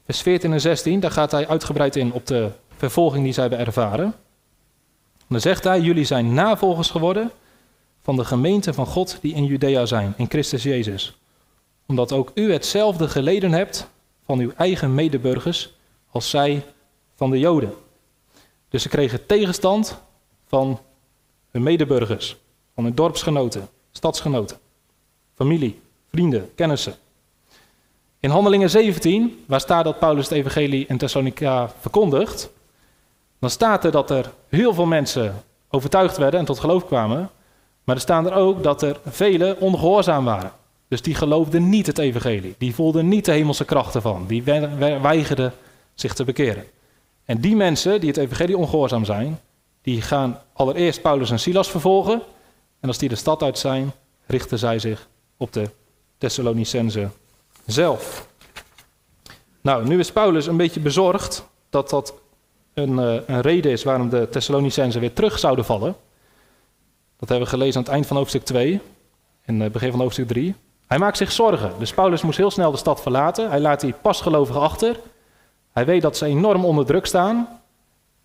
vers 0.05 0.23
14 0.23 0.53
en 0.53 0.61
16. 0.61 1.01
Daar 1.01 1.11
gaat 1.11 1.31
hij 1.31 1.49
uitgebreid 1.49 1.97
in 1.97 2.13
op 2.13 2.27
de 2.27 2.51
vervolging 2.77 3.25
die 3.25 3.33
zij 3.33 3.43
hebben 3.43 3.67
ervaren. 3.67 4.15
Dan 5.27 5.41
zegt 5.41 5.65
hij: 5.65 5.81
Jullie 5.81 6.05
zijn 6.05 6.35
navolgers 6.35 6.91
geworden 6.91 7.31
van 8.03 8.17
de 8.17 8.25
gemeente 8.25 8.75
van 8.75 8.87
God 8.87 9.19
die 9.21 9.35
in 9.35 9.45
Judea 9.45 9.87
zijn, 9.87 10.15
in 10.17 10.29
Christus 10.29 10.63
Jezus. 10.63 11.17
Omdat 11.87 12.13
ook 12.13 12.31
u 12.35 12.53
hetzelfde 12.53 13.09
geleden 13.09 13.53
hebt 13.53 13.89
van 14.25 14.39
uw 14.39 14.53
eigen 14.57 14.95
medeburgers 14.95 15.75
als 16.11 16.31
zij 16.31 16.65
van 17.15 17.31
de 17.31 17.39
Joden. 17.39 17.75
Dus 18.77 18.85
ze 18.85 18.91
kregen 18.91 19.27
tegenstand 19.27 19.99
van 20.47 20.81
hun 21.51 21.63
medeburgers, 21.63 22.37
van 22.75 22.85
hun 22.85 22.95
dorpsgenoten, 22.95 23.69
stadsgenoten, 23.93 24.57
familie, 25.35 25.81
vrienden, 26.11 26.51
kennissen. 26.55 26.95
In 28.21 28.31
Handelingen 28.31 28.71
17, 28.71 29.45
waar 29.47 29.61
staat 29.61 29.85
dat 29.85 29.99
Paulus 29.99 30.29
het 30.29 30.39
evangelie 30.39 30.87
in 30.87 30.99
Thessalonica 30.99 31.73
verkondigt, 31.81 32.51
dan 33.39 33.51
staat 33.51 33.85
er 33.85 33.91
dat 33.91 34.11
er 34.11 34.31
heel 34.49 34.75
veel 34.75 34.87
mensen 34.87 35.45
overtuigd 35.71 36.17
werden 36.17 36.41
en 36.41 36.47
tot 36.47 36.61
geloof 36.61 36.87
kwamen, 36.87 37.31
maar 37.85 37.95
er 37.95 38.01
staat 38.01 38.27
er 38.27 38.35
ook 38.35 38.63
dat 38.63 38.83
er 38.83 39.01
velen 39.07 39.61
ongehoorzaam 39.61 40.25
waren. 40.25 40.53
Dus 40.89 41.03
die 41.03 41.15
geloofden 41.15 41.69
niet 41.69 41.87
het 41.87 41.99
evangelie, 41.99 42.55
die 42.59 42.75
voelden 42.75 43.09
niet 43.09 43.25
de 43.25 43.33
hemelse 43.33 43.65
krachten 43.65 44.03
van, 44.03 44.27
die 44.27 44.43
weigerden 45.03 45.53
zich 45.95 46.15
te 46.15 46.25
bekeren. 46.25 46.65
En 47.27 47.41
die 47.41 47.57
mensen 47.57 48.01
die 48.01 48.09
het 48.09 48.19
evangelie 48.19 48.57
ongehoorzaam 48.57 49.05
zijn, 49.05 49.41
die 49.83 50.03
gaan 50.03 50.41
allereerst 50.53 51.03
Paulus 51.03 51.31
en 51.31 51.39
Silas 51.39 51.71
vervolgen. 51.71 52.23
En 52.81 52.89
als 52.89 52.99
die 52.99 53.09
de 53.09 53.15
stad 53.15 53.43
uit 53.43 53.59
zijn, 53.59 53.93
richten 54.27 54.59
zij 54.59 54.79
zich 54.79 55.09
op 55.37 55.53
de 55.53 55.71
Thessalonicense 56.19 57.09
zelf. 57.67 58.29
Nou, 59.61 59.87
nu 59.87 59.99
is 59.99 60.13
Paulus 60.13 60.47
een 60.47 60.57
beetje 60.57 60.81
bezorgd 60.81 61.47
dat 61.71 61.91
dat 61.91 62.15
een, 62.75 62.99
uh, 62.99 63.15
een 63.27 63.41
reden 63.41 63.73
is 63.73 63.85
waarom 63.85 64.09
de 64.09 64.29
Thessalonicenzen 64.29 65.01
weer 65.01 65.13
terug 65.13 65.39
zouden 65.39 65.65
vallen. 65.65 65.97
Dat 67.17 67.29
hebben 67.29 67.49
we 67.49 67.55
gelezen 67.55 67.77
aan 67.77 67.83
het 67.83 67.93
eind 67.93 68.07
van 68.07 68.17
hoofdstuk 68.17 68.45
2 68.45 68.81
en 69.43 69.61
het 69.61 69.73
begin 69.73 69.91
van 69.91 70.01
hoofdstuk 70.01 70.29
3. 70.29 70.55
Hij 70.87 70.99
maakt 70.99 71.17
zich 71.17 71.33
zorgen. 71.33 71.73
Dus 71.79 71.95
Paulus 71.95 72.23
moest 72.23 72.39
heel 72.39 72.51
snel 72.51 72.71
de 72.71 72.77
stad 72.77 73.03
verlaten. 73.03 73.51
Hij 73.51 73.61
laat 73.61 73.81
die 73.81 73.95
pasgelovigen 74.03 74.61
achter. 74.61 74.97
Hij 75.77 75.85
weet 75.85 76.03
dat 76.03 76.17
ze 76.17 76.27
enorm 76.27 76.65
onder 76.65 76.87
druk 76.87 77.07
staan. 77.07 77.61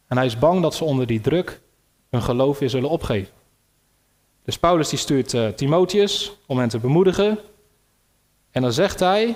En 0.08 0.18
hij 0.18 0.26
is 0.26 0.40
bang 0.40 0.62
dat 0.62 0.76
ze 0.76 0.84
onder 0.84 1.08
die 1.08 1.22
druk 1.22 1.62
hun 2.10 2.22
geloof 2.22 2.60
weer 2.60 2.70
zullen 2.70 2.90
opgeven. 2.90 3.34
Dus 4.44 4.60
Paulus 4.60 4.90
die 4.90 5.00
stuurt 5.00 5.34
uh, 5.34 5.48
Timotheus 5.48 6.38
om 6.46 6.58
hen 6.58 6.70
te 6.70 6.80
bemoedigen. 6.80 7.40
En 8.52 8.62
dan 8.62 8.74
zegt 8.74 9.00
hij, 9.00 9.36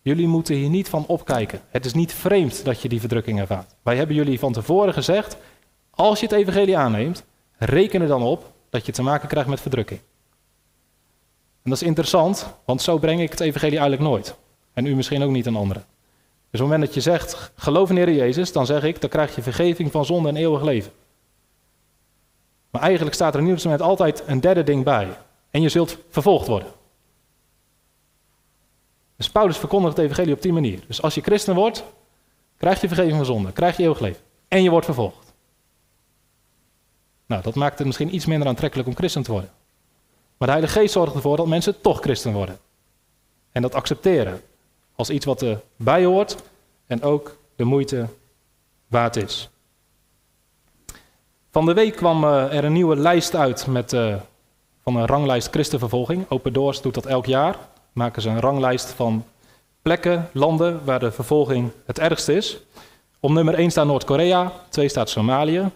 jullie 0.00 0.26
moeten 0.26 0.54
hier 0.54 0.68
niet 0.68 0.88
van 0.88 1.06
opkijken. 1.06 1.60
Het 1.68 1.84
is 1.84 1.94
niet 1.94 2.12
vreemd 2.12 2.64
dat 2.64 2.80
je 2.80 2.88
die 2.88 3.00
verdrukking 3.00 3.40
ervaart. 3.40 3.74
Wij 3.82 3.96
hebben 3.96 4.16
jullie 4.16 4.38
van 4.38 4.52
tevoren 4.52 4.92
gezegd, 4.92 5.36
als 5.90 6.20
je 6.20 6.26
het 6.26 6.34
evangelie 6.34 6.76
aanneemt, 6.76 7.24
reken 7.56 8.02
er 8.02 8.08
dan 8.08 8.22
op 8.22 8.52
dat 8.68 8.86
je 8.86 8.92
te 8.92 9.02
maken 9.02 9.28
krijgt 9.28 9.48
met 9.48 9.60
verdrukking. 9.60 10.00
En 11.62 11.70
dat 11.70 11.80
is 11.80 11.86
interessant, 11.86 12.54
want 12.64 12.82
zo 12.82 12.98
breng 12.98 13.20
ik 13.20 13.30
het 13.30 13.40
evangelie 13.40 13.78
eigenlijk 13.78 14.10
nooit. 14.10 14.34
En 14.72 14.86
u 14.86 14.94
misschien 14.94 15.22
ook 15.22 15.30
niet 15.30 15.46
een 15.46 15.56
andere. 15.56 15.80
Dus 16.50 16.60
op 16.60 16.66
het 16.66 16.76
moment 16.76 16.84
dat 16.84 16.94
je 16.94 17.10
zegt, 17.10 17.52
geloof 17.54 17.90
in 17.90 17.96
Heer 17.96 18.12
Jezus, 18.12 18.52
dan 18.52 18.66
zeg 18.66 18.82
ik, 18.82 19.00
dan 19.00 19.10
krijg 19.10 19.34
je 19.34 19.42
vergeving 19.42 19.90
van 19.90 20.04
zonde 20.04 20.28
en 20.28 20.36
eeuwig 20.36 20.62
leven. 20.62 20.92
Maar 22.70 22.82
eigenlijk 22.82 23.14
staat 23.14 23.34
er 23.34 23.40
in 23.40 23.46
ieder 23.46 23.62
moment 23.64 23.82
altijd 23.82 24.22
een 24.26 24.40
derde 24.40 24.62
ding 24.62 24.84
bij. 24.84 25.08
En 25.50 25.62
je 25.62 25.68
zult 25.68 25.98
vervolgd 26.08 26.46
worden. 26.46 26.68
Dus 29.16 29.30
Paulus 29.30 29.56
verkondigt 29.56 29.96
het 29.96 30.04
evangelie 30.04 30.34
op 30.34 30.42
die 30.42 30.52
manier. 30.52 30.80
Dus 30.86 31.02
als 31.02 31.14
je 31.14 31.20
christen 31.20 31.54
wordt, 31.54 31.84
krijg 32.56 32.80
je 32.80 32.86
vergeving 32.88 33.16
van 33.16 33.24
zonde, 33.24 33.52
krijg 33.52 33.76
je 33.76 33.82
eeuwig 33.82 34.00
leven. 34.00 34.22
En 34.48 34.62
je 34.62 34.70
wordt 34.70 34.84
vervolgd. 34.84 35.32
Nou, 37.26 37.42
dat 37.42 37.54
maakt 37.54 37.78
het 37.78 37.86
misschien 37.86 38.14
iets 38.14 38.26
minder 38.26 38.48
aantrekkelijk 38.48 38.88
om 38.88 38.96
christen 38.96 39.22
te 39.22 39.32
worden. 39.32 39.50
Maar 40.36 40.48
de 40.48 40.54
Heilige 40.54 40.78
Geest 40.78 40.92
zorgt 40.92 41.14
ervoor 41.14 41.36
dat 41.36 41.46
mensen 41.46 41.80
toch 41.80 42.00
christen 42.00 42.32
worden. 42.32 42.58
En 43.52 43.62
dat 43.62 43.74
accepteren 43.74 44.42
als 45.00 45.10
iets 45.10 45.24
wat 45.24 45.42
erbij 45.42 46.04
hoort 46.04 46.36
en 46.86 47.02
ook 47.02 47.36
de 47.56 47.64
moeite 47.64 48.06
waard 48.86 49.16
is. 49.16 49.50
Van 51.50 51.66
de 51.66 51.74
week 51.74 51.96
kwam 51.96 52.24
eh, 52.24 52.56
er 52.56 52.64
een 52.64 52.72
nieuwe 52.72 52.96
lijst 52.96 53.34
uit 53.34 53.66
met, 53.66 53.92
uh, 53.92 54.14
van 54.82 54.96
een 54.96 55.06
ranglijst 55.06 55.48
christenvervolging. 55.48 56.24
Open 56.28 56.52
Doors 56.52 56.80
doet 56.82 56.94
dat 56.94 57.06
elk 57.06 57.26
jaar. 57.26 57.56
Maken 57.92 58.22
ze 58.22 58.28
een 58.28 58.40
ranglijst 58.40 58.90
van 58.90 59.24
plekken, 59.82 60.28
landen 60.32 60.84
waar 60.84 61.00
de 61.00 61.12
vervolging 61.12 61.70
het 61.86 61.98
ergst 61.98 62.28
is. 62.28 62.58
Op 63.20 63.30
nummer 63.30 63.54
1 63.54 63.70
staat 63.70 63.86
Noord-Korea, 63.86 64.52
2 64.68 64.88
staat 64.88 65.08
Somalië. 65.08 65.70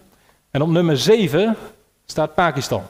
En 0.51 0.61
op 0.61 0.69
nummer 0.69 0.97
7 0.97 1.57
staat 2.05 2.35
Pakistan. 2.35 2.83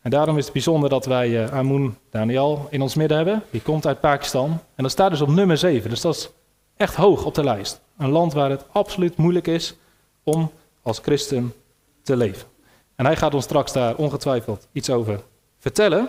En 0.00 0.10
daarom 0.10 0.36
is 0.38 0.44
het 0.44 0.52
bijzonder 0.52 0.90
dat 0.90 1.06
wij 1.06 1.28
uh, 1.28 1.52
Amun 1.52 1.96
Daniel 2.10 2.66
in 2.70 2.82
ons 2.82 2.94
midden 2.94 3.16
hebben. 3.16 3.42
Die 3.50 3.62
komt 3.62 3.86
uit 3.86 4.00
Pakistan. 4.00 4.50
En 4.50 4.82
dat 4.82 4.90
staat 4.90 5.10
dus 5.10 5.20
op 5.20 5.28
nummer 5.28 5.58
7. 5.58 5.90
Dus 5.90 6.00
dat 6.00 6.14
is 6.14 6.30
echt 6.76 6.94
hoog 6.94 7.24
op 7.24 7.34
de 7.34 7.44
lijst. 7.44 7.80
Een 7.98 8.10
land 8.10 8.32
waar 8.32 8.50
het 8.50 8.64
absoluut 8.72 9.16
moeilijk 9.16 9.46
is 9.46 9.76
om 10.22 10.50
als 10.82 10.98
christen 10.98 11.52
te 12.02 12.16
leven. 12.16 12.48
En 12.94 13.04
hij 13.04 13.16
gaat 13.16 13.34
ons 13.34 13.44
straks 13.44 13.72
daar 13.72 13.96
ongetwijfeld 13.96 14.68
iets 14.72 14.90
over 14.90 15.20
vertellen. 15.58 16.08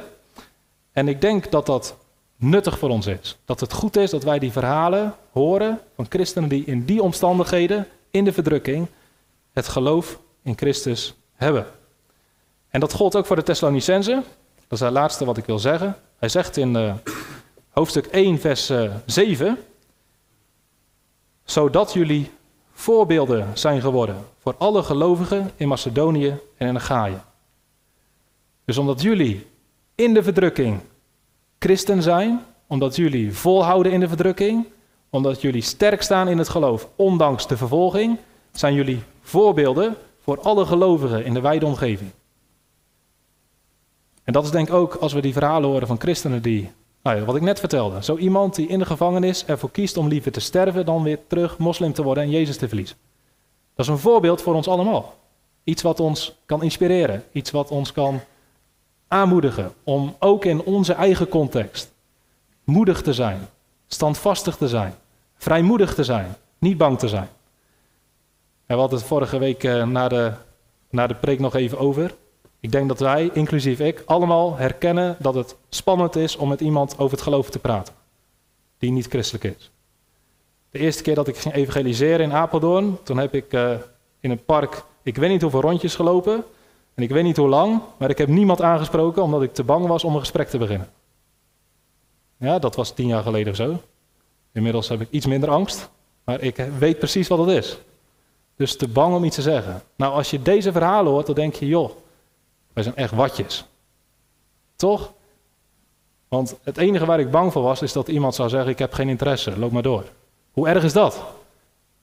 En 0.91 1.07
ik 1.07 1.21
denk 1.21 1.51
dat 1.51 1.65
dat 1.65 1.97
nuttig 2.35 2.79
voor 2.79 2.89
ons 2.89 3.07
is. 3.07 3.37
Dat 3.45 3.59
het 3.59 3.73
goed 3.73 3.97
is 3.97 4.09
dat 4.09 4.23
wij 4.23 4.39
die 4.39 4.51
verhalen 4.51 5.15
horen 5.31 5.79
van 5.95 6.05
christenen 6.09 6.49
die 6.49 6.65
in 6.65 6.85
die 6.85 7.01
omstandigheden, 7.01 7.87
in 8.11 8.23
de 8.23 8.33
verdrukking, 8.33 8.87
het 9.53 9.67
geloof 9.67 10.19
in 10.43 10.57
Christus 10.57 11.15
hebben. 11.33 11.65
En 12.71 12.79
dat 12.79 12.93
gold 12.93 13.15
ook 13.15 13.25
voor 13.25 13.35
de 13.35 13.43
Thessalonicenzen. 13.43 14.23
Dat 14.67 14.79
is 14.79 14.79
het 14.79 14.91
laatste 14.91 15.25
wat 15.25 15.37
ik 15.37 15.45
wil 15.45 15.59
zeggen. 15.59 15.95
Hij 16.17 16.29
zegt 16.29 16.57
in 16.57 16.75
uh, 16.75 16.93
hoofdstuk 17.69 18.05
1, 18.05 18.39
vers 18.39 18.69
uh, 18.69 18.85
eh, 18.85 18.91
7. 19.05 19.57
Zodat 21.43 21.93
jullie 21.93 22.31
voorbeelden 22.73 23.47
zijn 23.53 23.81
geworden 23.81 24.15
voor 24.39 24.55
alle 24.57 24.83
gelovigen 24.83 25.51
in 25.55 25.67
Macedonië 25.67 26.35
en 26.57 26.67
in 26.67 26.75
Achaïe. 26.75 27.17
Dus 28.65 28.77
omdat 28.77 29.01
jullie 29.01 29.47
in 29.95 30.13
de 30.13 30.23
verdrukking 30.23 30.79
christen 31.59 32.01
zijn, 32.01 32.45
omdat 32.67 32.95
jullie 32.95 33.33
volhouden 33.33 33.91
in 33.91 33.99
de 33.99 34.07
verdrukking, 34.07 34.65
omdat 35.09 35.41
jullie 35.41 35.61
sterk 35.61 36.01
staan 36.01 36.27
in 36.27 36.37
het 36.37 36.49
geloof, 36.49 36.87
ondanks 36.95 37.47
de 37.47 37.57
vervolging, 37.57 38.17
zijn 38.51 38.73
jullie 38.73 39.03
voorbeelden 39.21 39.95
voor 40.23 40.41
alle 40.41 40.65
gelovigen 40.65 41.25
in 41.25 41.33
de 41.33 41.41
wijde 41.41 41.65
omgeving. 41.65 42.11
En 44.23 44.33
dat 44.33 44.43
is 44.43 44.51
denk 44.51 44.67
ik 44.67 44.73
ook 44.73 44.95
als 44.95 45.13
we 45.13 45.21
die 45.21 45.33
verhalen 45.33 45.69
horen 45.69 45.87
van 45.87 45.99
christenen 45.99 46.41
die, 46.41 46.71
nou 47.03 47.17
ja, 47.17 47.23
wat 47.23 47.35
ik 47.35 47.41
net 47.41 47.59
vertelde, 47.59 48.03
zo 48.03 48.17
iemand 48.17 48.55
die 48.55 48.67
in 48.67 48.79
de 48.79 48.85
gevangenis 48.85 49.45
ervoor 49.45 49.71
kiest 49.71 49.97
om 49.97 50.07
liever 50.07 50.31
te 50.31 50.39
sterven 50.39 50.85
dan 50.85 51.03
weer 51.03 51.19
terug 51.27 51.57
moslim 51.57 51.93
te 51.93 52.03
worden 52.03 52.23
en 52.23 52.29
Jezus 52.29 52.57
te 52.57 52.67
verliezen. 52.67 52.97
Dat 53.75 53.85
is 53.85 53.91
een 53.91 53.97
voorbeeld 53.97 54.41
voor 54.41 54.53
ons 54.53 54.67
allemaal. 54.67 55.17
Iets 55.63 55.81
wat 55.81 55.99
ons 55.99 56.35
kan 56.45 56.63
inspireren, 56.63 57.23
iets 57.31 57.51
wat 57.51 57.69
ons 57.69 57.91
kan 57.91 58.19
aanmoedigen 59.07 59.73
om 59.83 60.15
ook 60.19 60.45
in 60.45 60.61
onze 60.61 60.93
eigen 60.93 61.27
context 61.27 61.91
moedig 62.63 63.01
te 63.01 63.13
zijn, 63.13 63.47
standvastig 63.87 64.57
te 64.57 64.67
zijn, 64.67 64.93
vrijmoedig 65.37 65.93
te 65.93 66.03
zijn, 66.03 66.35
niet 66.57 66.77
bang 66.77 66.99
te 66.99 67.07
zijn. 67.07 67.29
En 68.65 68.75
we 68.75 68.81
hadden 68.81 68.99
het 68.99 69.07
vorige 69.07 69.37
week 69.37 69.63
uh, 69.63 69.85
na, 69.85 70.07
de, 70.07 70.31
na 70.89 71.07
de 71.07 71.15
preek 71.15 71.39
nog 71.39 71.55
even 71.55 71.77
over. 71.77 72.15
Ik 72.61 72.71
denk 72.71 72.87
dat 72.87 72.99
wij, 72.99 73.29
inclusief 73.33 73.79
ik, 73.79 74.03
allemaal 74.05 74.55
herkennen 74.55 75.15
dat 75.19 75.33
het 75.33 75.55
spannend 75.69 76.15
is 76.15 76.35
om 76.35 76.49
met 76.49 76.61
iemand 76.61 76.93
over 76.97 77.11
het 77.11 77.21
geloof 77.21 77.49
te 77.49 77.59
praten, 77.59 77.93
die 78.77 78.91
niet 78.91 79.07
christelijk 79.07 79.43
is. 79.43 79.71
De 80.69 80.79
eerste 80.79 81.03
keer 81.03 81.15
dat 81.15 81.27
ik 81.27 81.37
ging 81.37 81.53
evangeliseren 81.53 82.25
in 82.25 82.33
Apeldoorn, 82.33 82.97
toen 83.03 83.17
heb 83.17 83.33
ik 83.33 83.53
uh, 83.53 83.71
in 84.19 84.31
een 84.31 84.43
park, 84.45 84.83
ik 85.03 85.15
weet 85.15 85.29
niet 85.29 85.41
hoeveel 85.41 85.61
rondjes 85.61 85.95
gelopen, 85.95 86.43
en 86.93 87.03
ik 87.03 87.09
weet 87.09 87.23
niet 87.23 87.37
hoe 87.37 87.47
lang, 87.47 87.81
maar 87.97 88.09
ik 88.09 88.17
heb 88.17 88.27
niemand 88.27 88.61
aangesproken 88.61 89.23
omdat 89.23 89.43
ik 89.43 89.53
te 89.53 89.63
bang 89.63 89.87
was 89.87 90.03
om 90.03 90.13
een 90.13 90.19
gesprek 90.19 90.49
te 90.49 90.57
beginnen. 90.57 90.89
Ja, 92.37 92.59
dat 92.59 92.75
was 92.75 92.91
tien 92.91 93.07
jaar 93.07 93.23
geleden 93.23 93.51
of 93.51 93.55
zo. 93.55 93.81
Inmiddels 94.51 94.89
heb 94.89 95.01
ik 95.01 95.07
iets 95.11 95.25
minder 95.25 95.49
angst, 95.49 95.89
maar 96.23 96.41
ik 96.41 96.55
weet 96.55 96.97
precies 96.97 97.27
wat 97.27 97.39
het 97.39 97.49
is. 97.49 97.77
Dus 98.55 98.75
te 98.77 98.87
bang 98.87 99.15
om 99.15 99.23
iets 99.23 99.35
te 99.35 99.41
zeggen. 99.41 99.81
Nou, 99.95 100.13
als 100.13 100.29
je 100.29 100.41
deze 100.41 100.71
verhalen 100.71 101.11
hoort, 101.11 101.25
dan 101.25 101.35
denk 101.35 101.53
je, 101.53 101.67
joh, 101.67 101.91
wij 102.73 102.83
zijn 102.83 102.95
echt 102.95 103.13
watjes. 103.13 103.65
Toch? 104.75 105.13
Want 106.27 106.59
het 106.63 106.77
enige 106.77 107.05
waar 107.05 107.19
ik 107.19 107.31
bang 107.31 107.51
voor 107.51 107.61
was, 107.61 107.81
is 107.81 107.93
dat 107.93 108.07
iemand 108.07 108.35
zou 108.35 108.49
zeggen: 108.49 108.71
Ik 108.71 108.79
heb 108.79 108.93
geen 108.93 109.09
interesse, 109.09 109.59
loop 109.59 109.71
maar 109.71 109.81
door. 109.81 110.03
Hoe 110.51 110.67
erg 110.67 110.83
is 110.83 110.93
dat? 110.93 111.23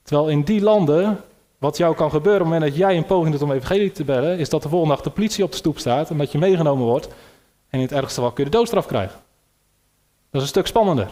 Terwijl 0.03 0.29
in 0.29 0.41
die 0.43 0.61
landen 0.61 1.23
wat 1.57 1.77
jou 1.77 1.95
kan 1.95 2.09
gebeuren 2.09 2.41
op 2.41 2.47
het 2.47 2.53
moment 2.53 2.71
dat 2.71 2.87
jij 2.87 2.97
een 2.97 3.05
poging 3.05 3.31
doet 3.31 3.41
om 3.41 3.51
evangelie 3.51 3.91
te 3.91 4.03
bellen, 4.03 4.39
is 4.39 4.49
dat 4.49 4.63
de 4.63 4.69
volgende 4.69 4.93
dag 4.95 5.03
de 5.03 5.09
politie 5.09 5.43
op 5.43 5.51
de 5.51 5.57
stoep 5.57 5.79
staat 5.79 6.09
en 6.09 6.17
dat 6.17 6.31
je 6.31 6.37
meegenomen 6.37 6.85
wordt 6.85 7.07
en 7.69 7.79
in 7.79 7.81
het 7.81 7.91
ergste 7.91 8.13
geval 8.13 8.31
kun 8.31 8.43
je 8.43 8.49
de 8.49 8.57
doodstraf 8.57 8.85
krijgen. 8.85 9.19
Dat 10.31 10.41
is 10.41 10.41
een 10.41 10.47
stuk 10.47 10.67
spannender. 10.67 11.07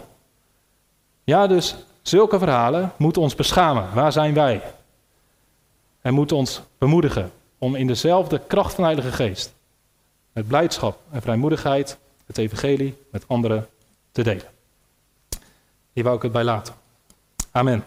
Ja, 1.24 1.48
dus 1.48 1.76
zulke 2.02 2.40
verhalen 2.40 2.92
moeten 2.98 3.22
ons 3.22 3.36
beschamen. 3.36 3.94
Waar 3.94 4.12
zijn 4.12 4.34
wij? 4.34 4.62
En 6.02 6.14
moeten 6.14 6.38
ons 6.38 6.62
bemoedigen 6.78 7.32
om 7.58 7.76
in 7.76 7.88
dezelfde 7.88 8.42
kracht 8.48 8.74
van 8.74 8.84
de 8.84 8.90
Heilige 8.90 9.16
Geest, 9.16 9.54
met 10.34 10.48
blijdschap 10.48 11.00
en 11.12 11.22
vrijmoedigheid, 11.22 11.98
het 12.26 12.38
evangelie 12.38 12.98
met 13.12 13.28
anderen 13.28 13.68
te 14.12 14.24
delen. 14.24 14.48
Hier 15.94 16.04
wou 16.04 16.16
ik 16.16 16.22
het 16.22 16.32
bij 16.32 16.44
laten. 16.44 16.74
Amen. 17.52 17.84